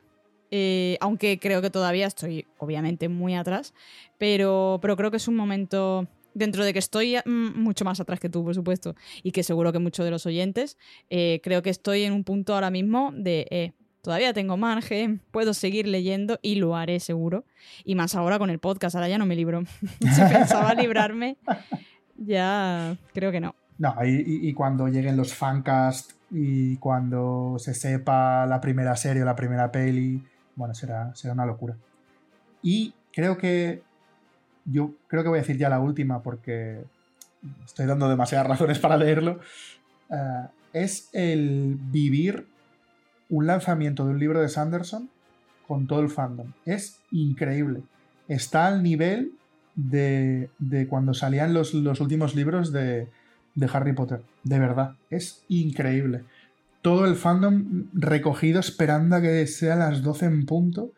[0.50, 3.74] Eh, aunque creo que todavía estoy obviamente muy atrás,
[4.16, 8.20] pero, pero creo que es un momento dentro de que estoy mm, mucho más atrás
[8.20, 12.04] que tú, por supuesto, y que seguro que muchos de los oyentes, creo que estoy
[12.04, 17.00] en un punto ahora mismo de, todavía tengo margen, puedo seguir leyendo y lo haré
[17.00, 17.44] seguro.
[17.84, 19.62] Y más ahora con el podcast, ahora ya no me libro.
[20.00, 21.36] si pensaba librarme,
[22.16, 23.54] ya creo que no.
[23.78, 29.36] No, y, cuando lleguen los fancast y cuando se sepa la primera serie o la
[29.36, 30.20] primera peli,
[30.56, 31.76] bueno, será, será una locura.
[32.62, 33.82] Y creo que
[34.70, 36.84] yo creo que voy a decir ya la última porque
[37.64, 39.40] estoy dando demasiadas razones para leerlo.
[40.10, 42.46] Eh, es el vivir
[43.30, 45.10] un lanzamiento de un libro de Sanderson
[45.66, 46.52] con todo el fandom.
[46.64, 47.82] Es increíble.
[48.26, 49.32] Está al nivel
[49.74, 50.50] de,
[50.88, 53.08] cuando salían los, últimos libros de,
[53.54, 54.22] de Harry Potter.
[54.44, 54.96] De verdad.
[55.10, 56.24] Es increíble.
[56.82, 60.92] Todo el fandom recogido esperando a que sea las 12 en punto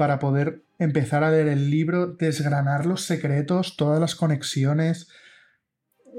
[0.00, 5.10] para poder empezar a leer el libro, desgranar los secretos, todas las conexiones,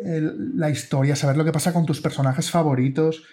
[0.04, 3.24] la historia, saber lo que pasa con tus personajes favoritos,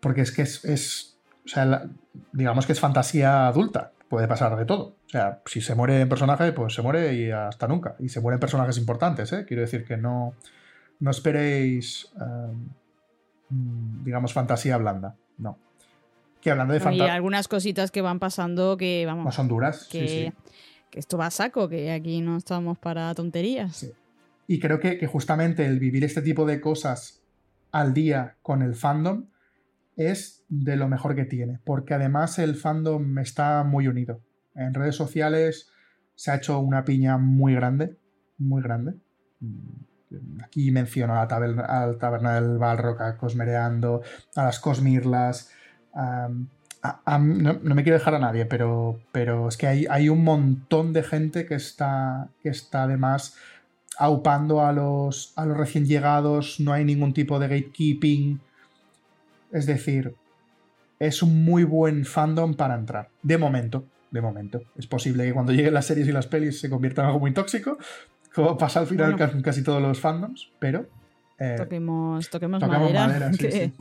[0.00, 1.88] porque es que es, o sea,
[2.30, 4.98] digamos que es fantasía adulta, puede pasar de todo.
[5.06, 7.96] O sea, si se muere un personaje, pues se muere y hasta nunca.
[7.98, 9.46] Y se mueren personajes importantes, ¿eh?
[9.48, 10.34] Quiero decir que no,
[11.00, 12.68] no esperéis, em,
[14.04, 15.58] digamos, fantasía blanda, no.
[16.46, 16.94] Que hablando de.
[16.94, 19.34] Y algunas cositas que van pasando que, vamos...
[19.34, 20.06] Son duras, que...
[20.06, 20.32] sí, sí
[20.90, 23.92] que esto va a saco, que aquí no estamos para tonterías.
[24.46, 27.22] Y creo que, justamente el vivir este tipo de cosas
[27.72, 29.26] al día con el fandom
[29.96, 34.20] es de lo mejor que tiene, porque además el fandom está muy unido.
[34.54, 35.70] En redes sociales
[36.14, 37.98] se ha hecho una piña muy grande,
[38.38, 38.94] muy grande.
[40.44, 44.02] Aquí menciono a la taberna, taberna del Balrock, a Cosmereando,
[44.36, 45.50] a las Cosmirlas,
[45.96, 51.02] no, me quiero dejar a nadie, pero, pero es que hay, hay, un montón de
[51.02, 53.36] gente que está, que está además
[53.98, 58.40] aupando a los, a los recién llegados, no hay ningún tipo de gatekeeping.
[59.52, 60.14] Es decir,
[60.98, 63.08] es un muy buen fandom para entrar.
[63.22, 64.62] De momento, de momento.
[64.76, 67.32] Es posible que cuando lleguen las series y las pelis se convierta en algo muy
[67.32, 67.78] tóxico,
[68.34, 70.86] como pasa al final casi todos los fandoms, pero...
[71.38, 72.30] Eh, toquemos,
[72.60, 73.30] madera.
[73.38, 73.72] que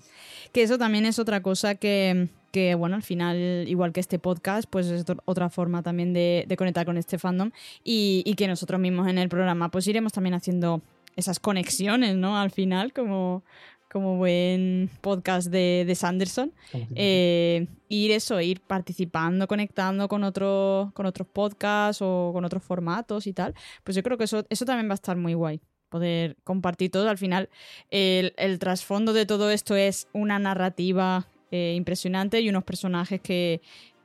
[0.63, 4.88] eso también es otra cosa que que bueno, al final, igual que este podcast, pues
[4.88, 7.52] es otra forma también de, conectar con este fandom
[7.84, 10.82] y, que nosotros mismos en el programa pues iremos también haciendo
[11.18, 12.38] esas conexiones, ¿no?
[12.38, 13.44] Al final, como,
[13.91, 16.54] como buen podcast de, Sanderson.
[16.96, 23.28] Eh, ir eso, ir participando, conectando con, otro, con otros podcasts o con otros formatos
[23.28, 23.54] y tal.
[23.84, 25.60] Pues yo creo que eso, eso también va a estar muy guay
[25.96, 27.10] poder compartir todo.
[27.10, 27.48] Al final,
[27.90, 33.62] el, trasfondo de todo esto es una narrativa eh, impresionante y unos personajes que,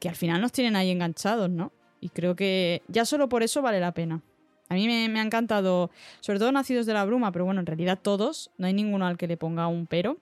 [0.08, 1.72] al final nos tienen ahí enganchados, ¿no?
[2.00, 4.22] Y creo que ya solo por eso vale la pena.
[4.68, 7.98] A mí me, ha encantado, sobre todo Nacidos de la Bruma, pero bueno, en realidad
[8.00, 10.18] todos, no hay ninguno al que le ponga un pero.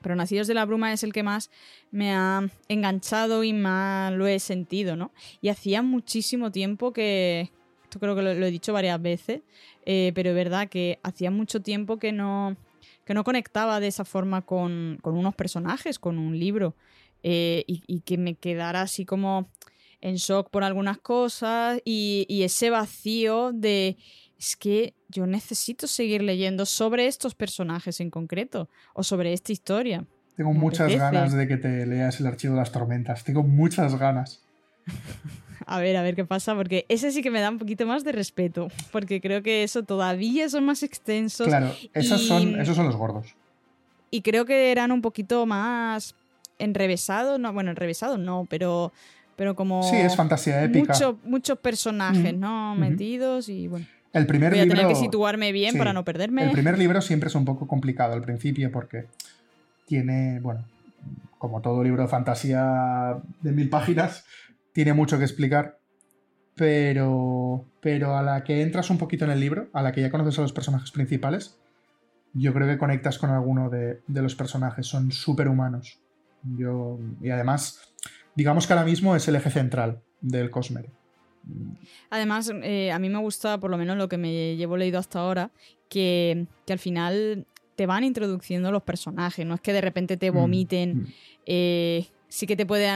[0.00, 1.50] Pero Nacidos de la Bruma es el que más
[1.90, 5.12] me ha enganchado y más lo he sentido, ¿no?
[5.42, 7.52] Y hacía muchísimo tiempo que,
[7.94, 9.42] esto creo que lo, he dicho varias veces,
[9.86, 12.56] eh, pero es verdad que hacía mucho tiempo que no,
[13.04, 16.74] que no conectaba de esa forma con, unos personajes, con un libro,
[17.22, 19.48] eh, y, que me quedara así como
[20.00, 23.96] en shock por algunas cosas y, ese vacío de
[24.36, 30.04] es que yo necesito seguir leyendo sobre estos personajes en concreto o sobre esta historia.
[30.36, 34.42] Tengo muchas ganas de que te leas el archivo de las tormentas, tengo muchas ganas.
[35.66, 38.04] A ver, a ver qué pasa, porque ese sí que me da un poquito más
[38.04, 41.46] de respeto, porque creo que eso todavía son más extensos.
[41.46, 43.34] Claro, esos, son, esos son los gordos.
[44.10, 46.14] Y creo que eran un poquito más
[46.58, 48.92] enrevesados, no, bueno, enrevesados no, pero,
[49.36, 49.82] pero como...
[49.82, 50.94] Sí, es fantasía épica.
[51.24, 52.74] muchos personajes, ¿no?
[52.74, 53.86] Metidos y bueno.
[54.12, 56.44] El primer Voy a tener que situarme bien para no perderme.
[56.44, 59.06] El primer libro siempre es un poco complicado al principio porque
[59.86, 60.64] tiene, bueno,
[61.38, 64.24] como todo libro de fantasía de mil páginas,
[64.74, 65.78] tiene mucho que explicar,
[66.56, 70.10] pero, pero a la que entras un poquito en el libro, a la que ya
[70.10, 71.58] conoces a los personajes principales,
[72.34, 76.00] yo creo que conectas con alguno de, los personajes, son súper humanos.
[76.42, 77.94] Yo, y además,
[78.34, 80.90] digamos que ahora mismo es el eje central del Cosmere.
[82.10, 85.20] Además, eh, a mí me gusta, por lo menos lo que me llevo leído hasta
[85.20, 85.52] ahora,
[85.88, 90.34] que, al final te van introduciendo los personajes, no es que de repente te mm,
[90.34, 91.06] vomiten mm.
[91.46, 92.90] Eh, sí que te puede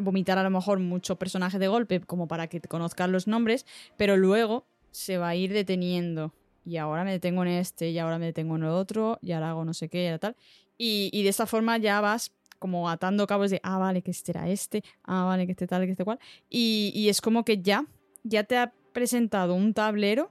[0.00, 3.66] vomitar a lo mejor muchos personajes de golpe como para que te conozcan los nombres,
[3.96, 6.32] pero luego se va a ir deteniendo.
[6.64, 9.50] Y ahora me detengo en este, y ahora me detengo en el otro, y ahora
[9.50, 10.36] hago no sé qué, y tal.
[10.78, 14.48] Y, de esa forma ya vas como atando cabos de, ah, vale, que este era
[14.48, 16.20] este, ah, vale, que este tal, que este cual.
[16.48, 17.86] Y, es como que ya,
[18.22, 20.30] ya te ha presentado un tablero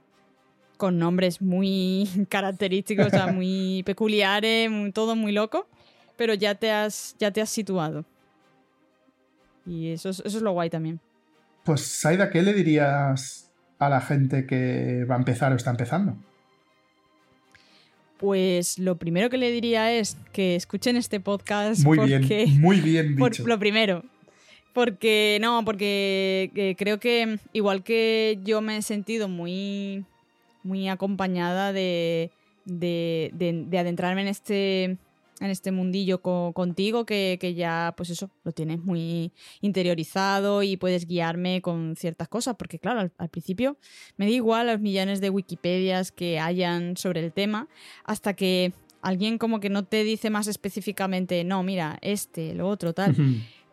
[0.78, 5.68] con nombres muy característicos, o sea, muy peculiares, todo muy loco,
[6.16, 8.06] pero ya te has, ya te has situado.
[9.66, 11.00] Y eso es, eso es lo guay también.
[11.64, 16.16] Pues, Saida, ¿qué le dirías a la gente que va a empezar o está empezando?
[18.18, 21.82] Pues lo primero que le diría es que escuchen este podcast.
[21.84, 23.46] Muy porque, bien, muy bien por- dicho.
[23.46, 24.04] lo primero.
[24.72, 30.04] Porque, no, porque eh, creo que igual que yo me he sentido muy,
[30.62, 32.30] muy acompañada de,
[32.64, 34.96] de, de- de adentrarme en este,
[35.44, 39.30] en este mundillo co- contigo, que, que ya, pues eso, lo tienes muy
[39.60, 43.76] interiorizado y puedes guiarme con ciertas cosas, porque claro, al, al principio
[44.16, 47.68] me da igual los millones de Wikipedias que hayan sobre el tema,
[48.04, 52.94] hasta que alguien como que no te dice más específicamente, no, mira, este, lo otro,
[52.94, 53.14] tal.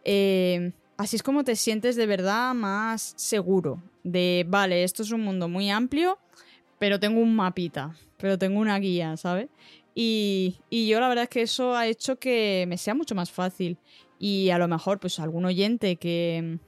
[0.03, 5.21] Eh, así es como te sientes de verdad más seguro de, vale, esto es un
[5.21, 6.17] mundo muy amplio,
[6.79, 9.47] pero tengo un mapita, pero tengo una guía, ¿sabes?
[9.93, 13.31] Y, y yo la verdad es que eso ha hecho que me sea mucho más
[13.31, 13.77] fácil.
[14.19, 16.59] Y a lo mejor, pues algún oyente que,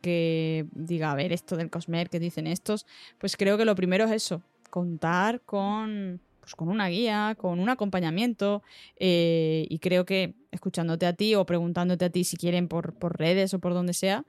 [0.00, 2.86] que diga, a ver, esto del Cosmer, que dicen estos,
[3.18, 7.68] pues creo que lo primero es eso, contar con, pues, con una guía, con un
[7.68, 8.62] acompañamiento.
[8.96, 13.18] eh, y creo que escuchándote a ti o preguntándote a ti si quieren por, por
[13.18, 14.24] redes o por donde sea,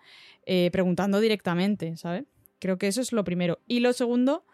[0.45, 2.25] eh, preguntando directamente, ¿sabes?
[2.59, 3.59] Creo que eso es lo primero.
[3.67, 4.45] Y lo segundo,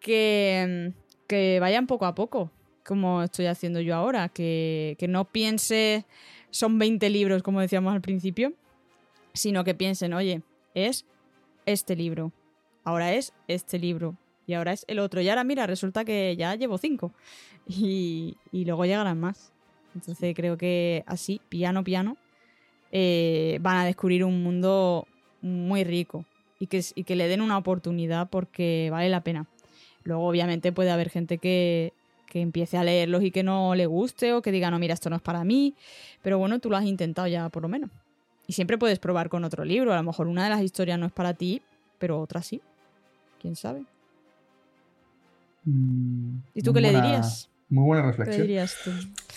[0.00, 0.92] que,
[1.28, 2.50] que vayan poco a poco,
[2.86, 6.04] como estoy haciendo yo ahora, que, que no piense
[6.50, 8.52] son 20 libros, como decíamos al principio,
[9.34, 10.42] sino que piensen, oye,
[10.74, 11.04] es
[11.66, 12.32] este libro,
[12.84, 15.20] ahora es este libro, y ahora es el otro.
[15.20, 17.12] Y ahora, mira, resulta que ya llevo cinco.
[17.68, 19.52] Y, y luego llegarán más.
[19.94, 22.16] Entonces creo que así, piano, piano,
[22.92, 25.08] eh, van a descubrir un mundo
[25.40, 26.24] muy rico
[26.60, 29.46] y que, y que le den una oportunidad porque vale la pena.
[30.04, 31.92] Luego, obviamente, puede haber gente que,
[32.36, 35.08] que empiece a leerlos y que no le guste o que diga, no, mira, esto
[35.08, 35.74] no es para mí.
[36.22, 37.88] Pero bueno, tú lo has intentado ya por lo menos.
[38.46, 39.90] Y siempre puedes probar con otro libro.
[39.94, 41.62] A lo mejor una de las historias no es para ti,
[41.98, 42.60] pero otra sí.
[43.40, 43.84] ¿Quién sabe?
[45.64, 47.48] Mm, ¿Y tú qué le dirías?
[47.70, 48.46] Muy buena ¿Qué le reflexión.
[48.46, 48.90] dirías tú?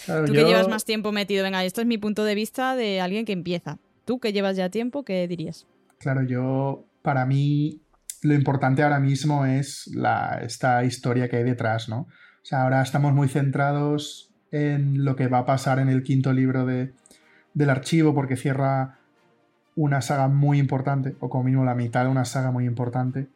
[0.06, 1.44] Claro, Tú yo- que llevas más tiempo metido.
[1.46, 3.78] Venga, esto es mi punto de vista de alguien que empieza.
[4.04, 5.66] Tú que llevas ya tiempo, ¿qué dirías?
[6.00, 7.80] Claro, yo, para mí,
[8.24, 12.08] lo importante ahora mismo es la, esta historia que hay detrás, ¿no?
[12.50, 16.66] Sea, ahora estamos muy centrados en lo que va a pasar en el quinto libro
[16.66, 16.94] de,
[17.54, 18.98] del archivo, porque cierra
[19.76, 23.28] una saga muy importante, o como mínimo la mitad de una saga muy importante.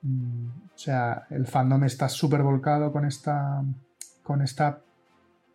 [0.00, 3.62] Mm, O sea, el fandom está súper volcado con esta,
[4.22, 4.80] con esta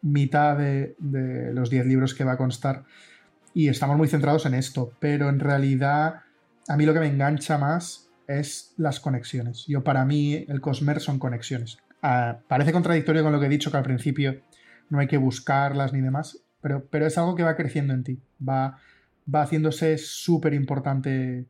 [0.04, 2.84] mitad de, de los 10 libros que va a constar
[3.56, 6.22] y estamos muy centrados en esto, pero en realidad
[6.67, 9.65] a mí lo que me engancha más es las conexiones.
[9.67, 11.80] Yo para mí el Cosmer son conexiones.
[12.01, 14.41] Ah, parece contradictorio con lo que he dicho que al principio
[14.89, 18.19] no hay que buscarlas ni demás, pero, pero es algo que va creciendo en ti,
[18.47, 18.77] va,
[19.33, 21.45] va haciéndose súper importante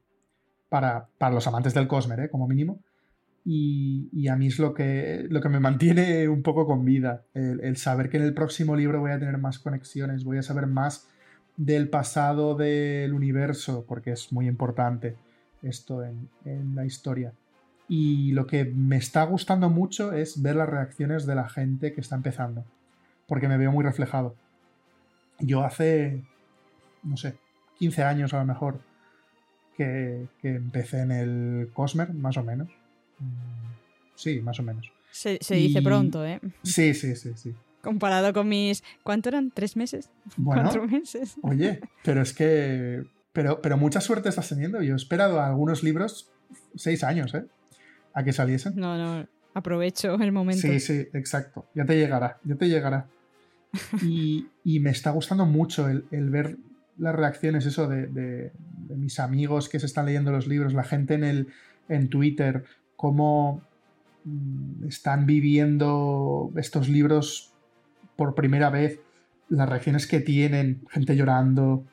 [0.70, 2.30] para, para los amantes del Cosmer, ¿eh?
[2.30, 2.80] como mínimo.
[3.46, 7.24] Y, y a mí es lo que, lo que me mantiene un poco con vida,
[7.34, 10.44] el, el saber que en el próximo libro voy a tener más conexiones, voy a
[10.44, 11.08] saber más
[11.58, 15.16] del pasado del universo, porque es muy importante
[15.64, 17.34] esto en, en la historia.
[17.90, 22.02] Y lo que me está gustando mucho es ver las reacciones de la gente que
[22.02, 22.64] está empezando,
[23.28, 24.36] porque me veo muy reflejado.
[25.40, 26.22] Yo hace,
[27.04, 27.36] no sé,
[27.80, 28.80] 15 años a lo mejor,
[29.76, 32.70] que, que empecé en el Cosmer, más o menos.
[33.20, 33.70] Mm,
[34.16, 34.92] Sí, más o menos.
[35.12, 36.42] Se, se dice Y- pronto, ¿eh?
[36.64, 37.56] Sí, sí, sí, sí.
[37.82, 38.84] Comparado con mis...
[39.02, 39.50] ¿Cuánto eran?
[39.52, 40.10] ¿Tres meses?
[40.36, 41.38] Bueno, ¿Cuatro meses?
[41.42, 43.06] Oye, pero es que.
[43.32, 44.82] Pero, pero mucha suerte estás teniendo.
[44.82, 46.30] Yo he esperado a algunos libros
[46.76, 47.46] seis años, ¿eh?
[48.14, 48.74] A que saliesen.
[48.76, 49.28] No, no.
[49.54, 50.62] Aprovecho el momento.
[50.62, 51.66] Sí, sí, exacto.
[51.76, 53.08] Ya te llegará, ya te llegará.
[54.04, 56.58] Y, y me está gustando mucho el, el ver
[56.98, 58.52] las reacciones, eso, de, de-
[58.90, 61.48] de mis amigos que se están leyendo los libros, la gente en, el,
[61.88, 62.64] en Twitter,
[62.96, 63.62] cómo
[64.26, 67.54] mm, están viviendo estos libros
[68.16, 69.00] por primera vez,
[69.50, 71.86] las reacciones que tienen, gente llorando,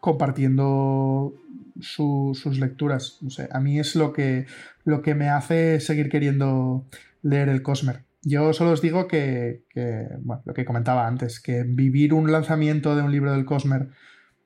[0.00, 1.32] compartiendo
[1.80, 3.18] su- sus lecturas.
[3.22, 4.46] No sé, a mí es lo que,
[4.84, 6.86] lo que me hace seguir queriendo
[7.22, 8.04] leer el Cosmer.
[8.22, 9.64] Yo solo os digo que,
[10.20, 13.88] bueno, lo que comentaba antes, que vivir un lanzamiento de un libro del Cosmer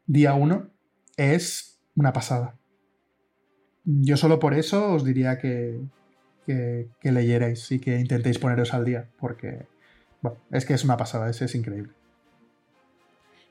[0.06, 0.70] día uno
[1.16, 2.56] es una pasada.
[3.84, 5.78] Yo solo por eso os diría que,
[6.46, 9.66] que, que leyerais y que intentéis poneros al día, porque
[10.22, 11.92] bueno, es que es una pasada, es, es increíble.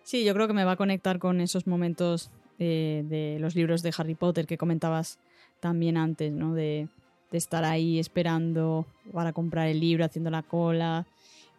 [0.03, 3.93] Sí, yo creo que me va a conectar con esos momentos de los libros de
[3.97, 5.19] Harry Potter que comentabas
[5.59, 6.53] también antes, ¿no?
[6.53, 6.87] De,
[7.31, 11.05] de estar ahí esperando para comprar el libro, haciendo la cola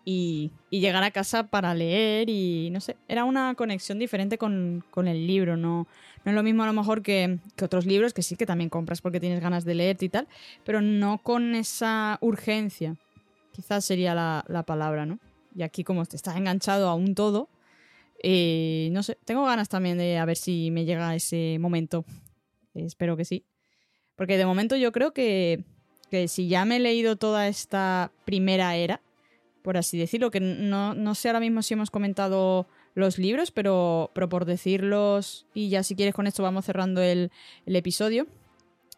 [0.04, 4.84] y, y llegar a casa para leer y no sé, era una conexión diferente con,
[4.90, 5.86] con el libro, no,
[6.24, 8.70] no es lo mismo a lo mejor que, que otros libros que sí que también
[8.70, 10.28] compras porque tienes ganas de leerte y tal,
[10.64, 12.96] pero no con esa urgencia,
[13.52, 15.18] quizás sería la, la palabra, ¿no?
[15.56, 17.48] Y aquí como te estás enganchado a un todo,
[18.28, 22.04] eh, no sé, tengo ganas también de a ver si me llega ese momento.
[22.74, 23.44] espero que sí.
[24.16, 25.62] Porque de momento yo creo que,
[26.10, 29.00] que, si ya me he leído toda esta primera era,
[29.62, 34.10] por así decirlo, que no, no sé ahora mismo si hemos comentado los libros, pero,
[34.12, 37.30] pero por decirlos, y ya si quieres con esto vamos cerrando el,
[37.64, 38.26] el episodio.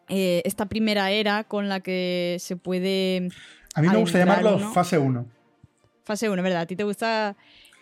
[0.08, 3.28] Eh, esta primera era con la que se puede.
[3.74, 5.26] A mí me gusta llamarlo fase 1.
[6.04, 6.62] Fase 1, ¿verdad?
[6.62, 7.36] A ti te gusta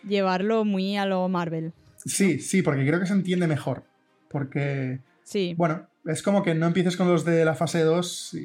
[0.06, 1.72] llevarlo muy a lo Marvel.
[2.04, 3.84] Sí, sí, porque creo que se entiende mejor.
[4.30, 5.00] Porque.
[5.22, 5.54] Sí.
[5.56, 8.36] Bueno, es como que no empieces con los de la fase 2,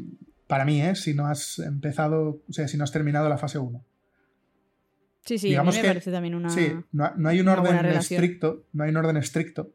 [0.47, 0.95] para mí, ¿eh?
[0.95, 3.83] Si no has empezado, o sea, si no has terminado la fase 1.
[5.23, 6.49] Sí, sí, a mí me parece también una.
[6.49, 9.71] Sí, no, hay un orden estricto, no hay un orden estricto,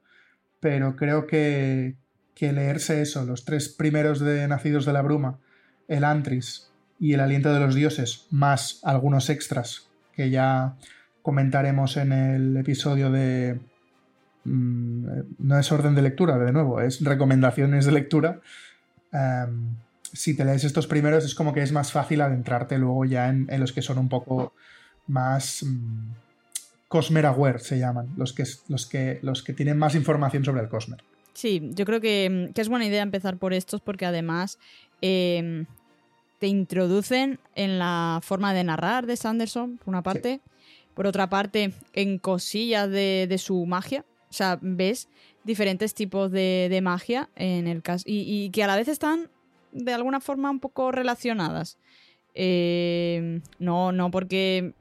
[0.59, 1.95] pero creo que,
[2.35, 5.39] que leerse eso, los tres primeros de Nacidos de la Bruma,
[5.87, 10.77] el Antris y el Aliento de los Dioses, más algunos extras que ya
[11.27, 13.59] comentaremos en el episodio de...
[14.45, 15.07] Mm,
[15.41, 18.41] no es orden de lectura, de nuevo, es recomendaciones de lectura.
[19.13, 19.75] Em,
[20.13, 23.49] si te lees estos primeros es como que es más fácil adentrarte luego ya en,
[23.59, 24.55] los que son un poco
[25.09, 25.65] más...
[25.65, 26.13] Mm,
[26.87, 30.69] Cosmer Aware se llaman, los que, los, que, los que tienen más información sobre el
[30.69, 31.03] Cosmer.
[31.35, 34.61] Sí, yo creo que, es buena idea empezar por estos porque además
[35.01, 35.67] em,
[36.39, 40.41] te introducen en la forma de narrar de Sanderson, por una parte.
[40.97, 44.07] Por otra parte, en cosillas de, su magia.
[44.31, 45.11] O sea, ves
[45.45, 48.05] diferentes tipos de, magia en el caso.
[48.09, 49.29] Y, que a la vez están
[49.73, 51.77] de alguna forma un poco relacionadas.
[52.33, 54.73] Em, no, no porque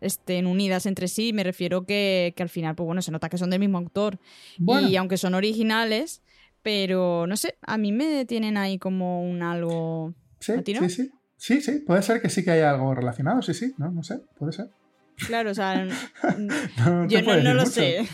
[0.00, 3.50] estén unidas entre sí, me refiero que, al final, pues bueno, se nota que son
[3.50, 4.20] del mismo autor.
[4.56, 6.22] Y aunque son originales,
[6.62, 10.14] pero no sé, a mí me tienen ahí como un algo.
[10.38, 11.10] Sí, sí, sí.
[11.36, 14.20] Sí, sí, puede ser que sí que haya algo relacionado, sí, sí, no, no sé,
[14.38, 14.70] puede ser.
[15.16, 15.86] Claro, o sea,
[17.08, 18.06] yo no, lo sé.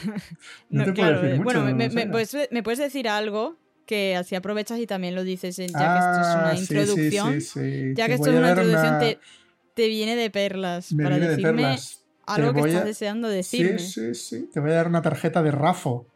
[0.95, 5.71] claro, bueno, me, puedes, decir algo que así aprovechas y también lo dices, ya que
[5.71, 7.95] esto es una ah, introducción.
[7.95, 9.19] ya que esto es una introducción, te,
[9.75, 11.77] te viene de perlas para decirme
[12.27, 13.79] algo que estás deseando decirme.
[13.79, 14.51] Sí, sí, sí.
[14.53, 16.07] Te voy a dar una tarjeta de Rafo.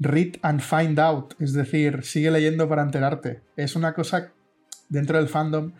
[0.00, 1.34] Read and find out.
[1.38, 3.42] Es decir, sigue leyendo para enterarte.
[3.56, 4.32] Es una cosa
[4.88, 5.72] dentro del fandom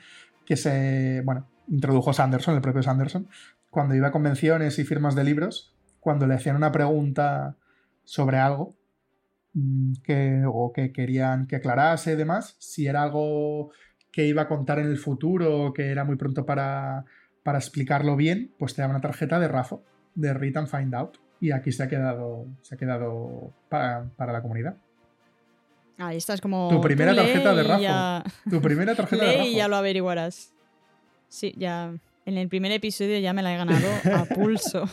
[0.47, 1.22] que se.
[1.24, 3.28] Bueno, introdujo Sanderson, el propio Sanderson,
[3.75, 7.57] cuando iba a convenciones y firmas de libros, cuando le hacían una pregunta
[8.05, 8.77] sobre algo
[9.53, 13.72] mm, que, o que querían que aclarase y demás, si era algo
[14.12, 17.05] que iba a contar en el futuro, que era muy pronto para,
[17.43, 19.83] para explicarlo bien, pues te da una tarjeta de Rafo,
[20.14, 21.18] de Read and Find Out.
[21.41, 24.77] Y aquí se ha quedado, se ha quedado para, la comunidad.
[25.99, 26.68] Ahí estás como.
[26.68, 28.31] Tu primera tarjeta de Rafo.
[28.49, 29.49] Tu primera tarjeta de Rafo.
[29.49, 30.55] y ya lo averiguarás.
[31.29, 31.93] Sí, ya.
[32.27, 34.89] En el primer episodio ya me la he ganado a pulso.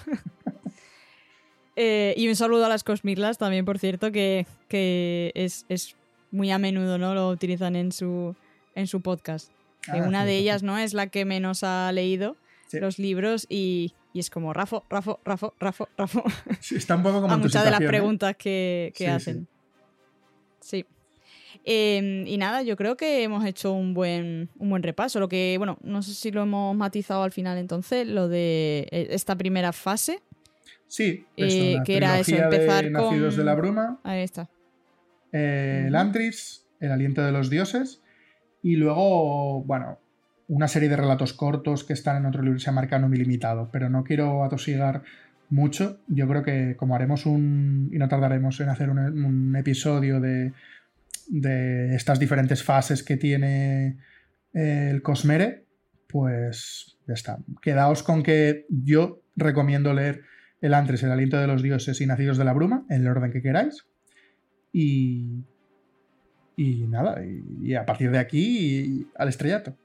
[1.75, 4.45] Eh, y un saludo a las Cosmirlas también, por cierto, que,
[5.33, 5.95] es, es,
[6.31, 7.13] muy a menudo, ¿no?
[7.13, 8.35] Lo utilizan en su,
[8.75, 9.51] en su podcast.
[9.87, 12.37] Ah, una de ellas no es la que menos ha leído
[12.71, 16.23] los libros y, es como Rafo, Rafo, Rafo, Rafo, Rafo.
[16.71, 17.87] está un poco como a muchas de las ¿eh?
[17.87, 19.47] preguntas que, hacen.
[20.59, 20.85] Sí.
[21.63, 25.19] Em, y nada, yo creo que hemos hecho un buen, un buen repaso.
[25.19, 29.07] Lo que, bueno, no sé si lo hemos matizado al final entonces, lo de eh,
[29.11, 30.21] esta primera fase.
[30.87, 33.99] Sí, eh, que era eso, empezar de Nacidos de la Bruma.
[34.03, 34.49] Ahí está.
[35.31, 38.01] el Antris, el aliento de los dioses
[38.63, 39.99] y luego, bueno,
[40.47, 43.69] una serie de relatos cortos que están en otro libro que se llama Arcanum Ilimitado,
[43.71, 45.03] pero no quiero atosigar
[45.49, 45.99] mucho.
[46.07, 50.53] Yo creo que como haremos un, y no tardaremos en hacer un, episodio de,
[51.31, 53.97] de, estas diferentes fases que tiene
[54.53, 55.65] eh, el Cosmere,
[56.07, 57.39] pues ya está.
[57.61, 60.23] Quedaos con que yo recomiendo leer
[60.59, 63.31] El Antres, El Aliento de los Dioses y Nacidos de la Bruma, en el orden
[63.31, 63.85] que queráis.
[64.73, 65.43] Y,
[66.57, 69.75] y nada, y, a partir de aquí al estrellato.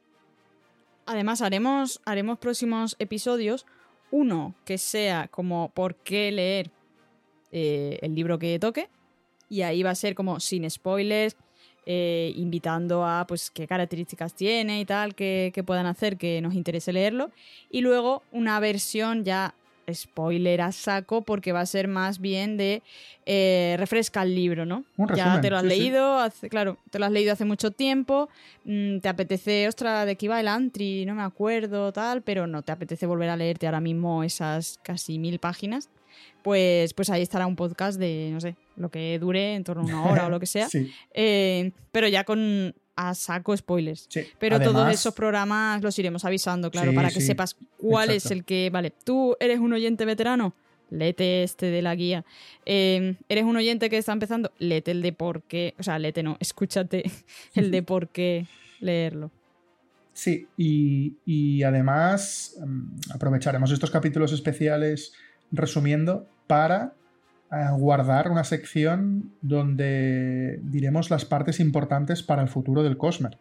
[1.07, 3.67] Además, haremos, haremos próximos episodios.
[4.11, 6.71] Uno que sea como por qué leer
[7.53, 8.89] eh, el libro que toque.
[9.49, 11.37] Y ahí va a ser como sin spoilers,
[11.87, 16.55] eh, invitando a pues qué características tiene y tal, que, que, puedan hacer que nos
[16.55, 17.31] interese leerlo.
[17.71, 19.55] Y luego una versión ya
[19.93, 22.83] spoiler a saco porque va a ser más bien de
[23.25, 24.85] eh, refresca el libro, ¿no?
[25.15, 28.29] ya te lo has leído, Hace, claro, te lo has leído hace mucho tiempo,
[28.65, 32.63] mm, te apetece, ostras, de qué iba el Antri, no me acuerdo, tal, pero no
[32.63, 35.89] te apetece volver a leerte ahora mismo esas casi mil páginas.
[36.43, 39.87] Pues, pues ahí estará un podcast de, no sé, lo que dure, en torno a
[39.87, 40.69] una hora o lo que sea.
[41.19, 44.07] Eh, pero ya con, a saco spoilers.
[44.09, 48.11] Sí, Pero todos esos programas los iremos avisando, claro, Sí, para que sí, sepas cuál
[48.11, 48.71] es el que.
[48.71, 50.55] Vale, tú eres un oyente veterano,
[50.91, 52.25] léete este de la guía.
[52.65, 55.75] Eh, eres un oyente que está empezando, léete el de por qué.
[55.79, 57.05] O sea, léete no, escúchate
[57.55, 58.47] el de por qué
[58.81, 59.31] leerlo.
[60.13, 65.13] Sí, y, y además mm, aprovecharemos estos capítulos especiales
[65.53, 66.95] resumiendo para
[67.79, 73.39] guardar una sección donde diremos las partes importantes para el futuro del Cosmer.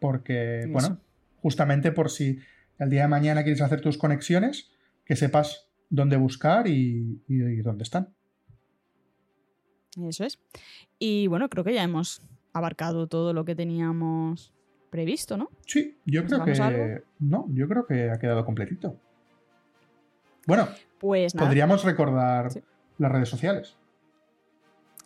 [0.00, 0.72] Porque, Eso.
[0.72, 0.98] bueno,
[1.42, 2.38] justamente por si
[2.78, 4.70] el día de mañana quieres hacer tus conexiones,
[5.04, 8.08] que sepas dónde buscar y, y- y dónde están.
[10.00, 10.38] Eso es.
[10.98, 14.52] Y bueno, creo que ya hemos abarcado todo lo que teníamos
[14.90, 15.50] previsto, ¿no?
[15.66, 17.02] Sí, yo creo que.
[17.18, 18.96] No, yo creo que ha quedado completito.
[20.46, 20.68] Bueno,
[21.00, 21.48] Pues nada.
[21.48, 22.60] podríamos recordar Sí.
[22.98, 23.74] las redes sociales.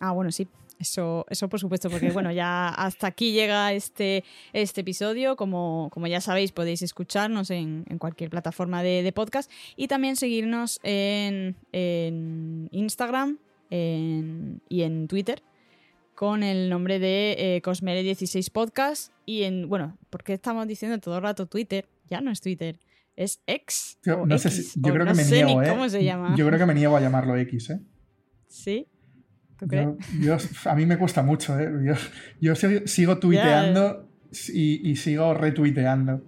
[0.00, 0.46] Ah, bueno, sí.
[0.80, 5.36] Eso, eso por supuesto, porque bueno, ya hasta aquí llega este, este episodio.
[5.36, 10.16] Como, como ya sabéis, podéis escucharnos en, en cualquier plataforma de, de podcast y también
[10.16, 13.38] seguirnos en, en Instagram
[13.70, 15.42] en- y en Twitter
[16.16, 19.12] con el nombre de eh, Cosmere16 Podcast.
[19.26, 21.86] Y en, bueno, ¿por qué estamos diciendo todo el rato Twitter?
[22.10, 22.78] Ya no es Twitter,
[23.16, 23.98] es X.
[24.04, 25.68] Yo, no sé si- yo creo no que me sé ni niego, ¿eh?
[25.68, 26.34] ¿Cómo se llama?
[26.36, 27.80] Yo creo que me niego a llamarlo X, ¿eh?
[28.48, 28.86] ¿Sí?
[29.58, 29.88] ¿Tú crees?
[30.20, 31.70] Yo- yo- a mí me cuesta mucho, ¿eh?
[32.40, 32.54] Yo,
[32.86, 34.08] sigo, tuiteando
[34.52, 36.22] y, y sigo retuiteando.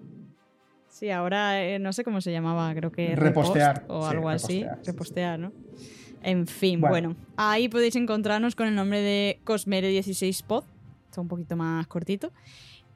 [0.89, 4.61] Sí, ahora eh, no sé cómo se llamaba, creo que Repostear, repost o algo así.
[4.63, 4.91] repostear, sí, sí.
[4.93, 5.53] Repostear, ¿no?
[6.23, 7.11] En fin, Bueno.
[7.11, 7.17] bueno.
[7.37, 10.65] ahí podéis encontrarnos con el nombre de Cosmere16pod,
[11.05, 12.33] está un poquito más cortito.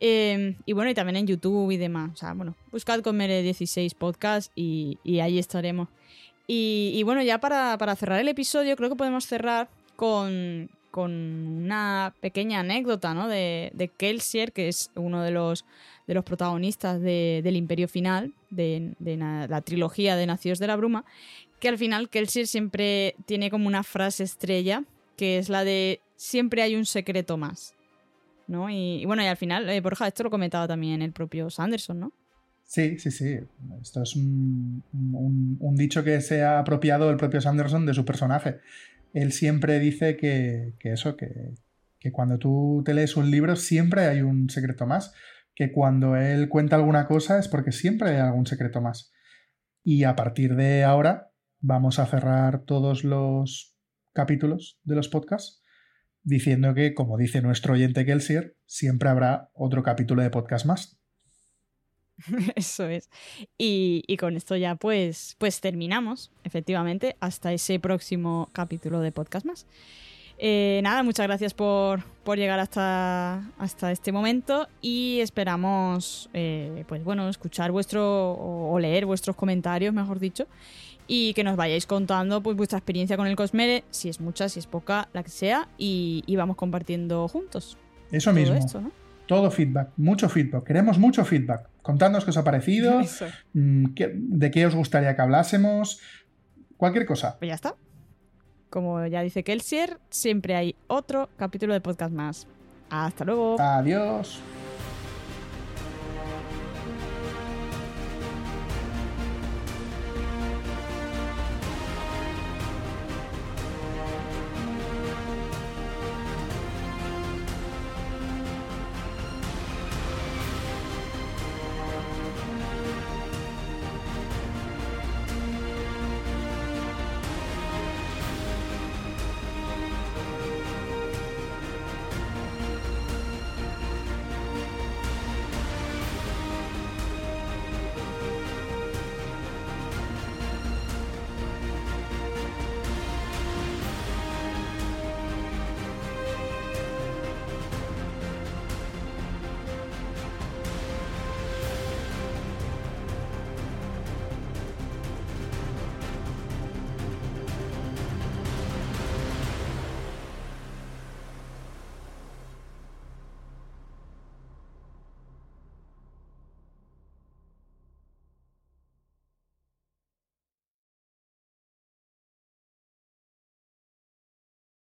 [0.00, 2.10] Eh, y bueno, y también en YouTube y demás.
[2.14, 5.88] O sea, bueno, buscad Cosmere16 podcast y, ahí estaremos.
[6.46, 13.14] Y, bueno, ya para, cerrar el episodio, creo que podemos cerrar con, una pequeña anécdota,
[13.14, 13.28] ¿no?
[13.28, 15.64] De, de Kelsier, que es uno de los,
[16.24, 21.04] protagonistas de- del Imperio Final, de, la trilogía de Nacidos de la Bruma,
[21.60, 24.82] que al final Kelsier siempre tiene como una frase estrella,
[25.16, 27.74] que es la de siempre hay un secreto más.
[28.50, 28.68] ¿No?
[28.68, 32.12] Y, bueno, y al final, eh, Borja, esto lo comentaba también el propio Sanderson, ¿no?
[32.64, 33.38] Sí, sí, sí.
[33.80, 38.60] Esto es un dicho que se ha apropiado el propio Sanderson de su personaje.
[39.12, 41.54] Él siempre dice que, que eso, que,
[41.98, 45.14] que cuando tú te lees un libro siempre hay un secreto más.
[45.54, 49.12] Que cuando él cuenta alguna cosa es porque siempre hay algún secreto más.
[49.82, 53.76] Y a partir de ahora vamos a cerrar todos los
[54.12, 55.59] capítulos de los podcasts
[56.22, 60.98] diciendo que, como dice nuestro oyente Kelsier, siempre habrá otro capítulo de podcast más.
[62.56, 63.08] Eso es.
[63.56, 69.46] Y, y con esto ya pues, pues terminamos, efectivamente, hasta ese próximo capítulo de podcast
[69.46, 69.66] más.
[70.42, 77.04] Eh, nada, muchas gracias por, por llegar hasta, hasta este momento y esperamos, eh, pues
[77.04, 80.46] bueno, escuchar vuestro o, leer vuestros comentarios, mejor dicho,
[81.12, 84.60] y que nos vayáis contando pues vuestra experiencia con el Cosmere, si es mucha, si
[84.60, 87.76] es poca, la que sea, y, y vamos compartiendo juntos
[88.12, 88.54] Eso todo mismo.
[88.54, 88.92] esto, ¿no?
[89.26, 90.62] Todo feedback, mucho feedback.
[90.64, 91.68] Queremos mucho feedback.
[91.82, 93.26] Contadnos qué os ha parecido, Eso.
[93.54, 96.00] mm, de qué os gustaría que hablásemos,
[96.76, 97.36] cualquier cosa.
[97.40, 97.74] Pues ya está.
[98.70, 102.46] Como ya dice Kelsier, siempre hay otro capítulo de podcast más.
[102.88, 103.56] Hasta luego.
[103.60, 104.40] Adiós.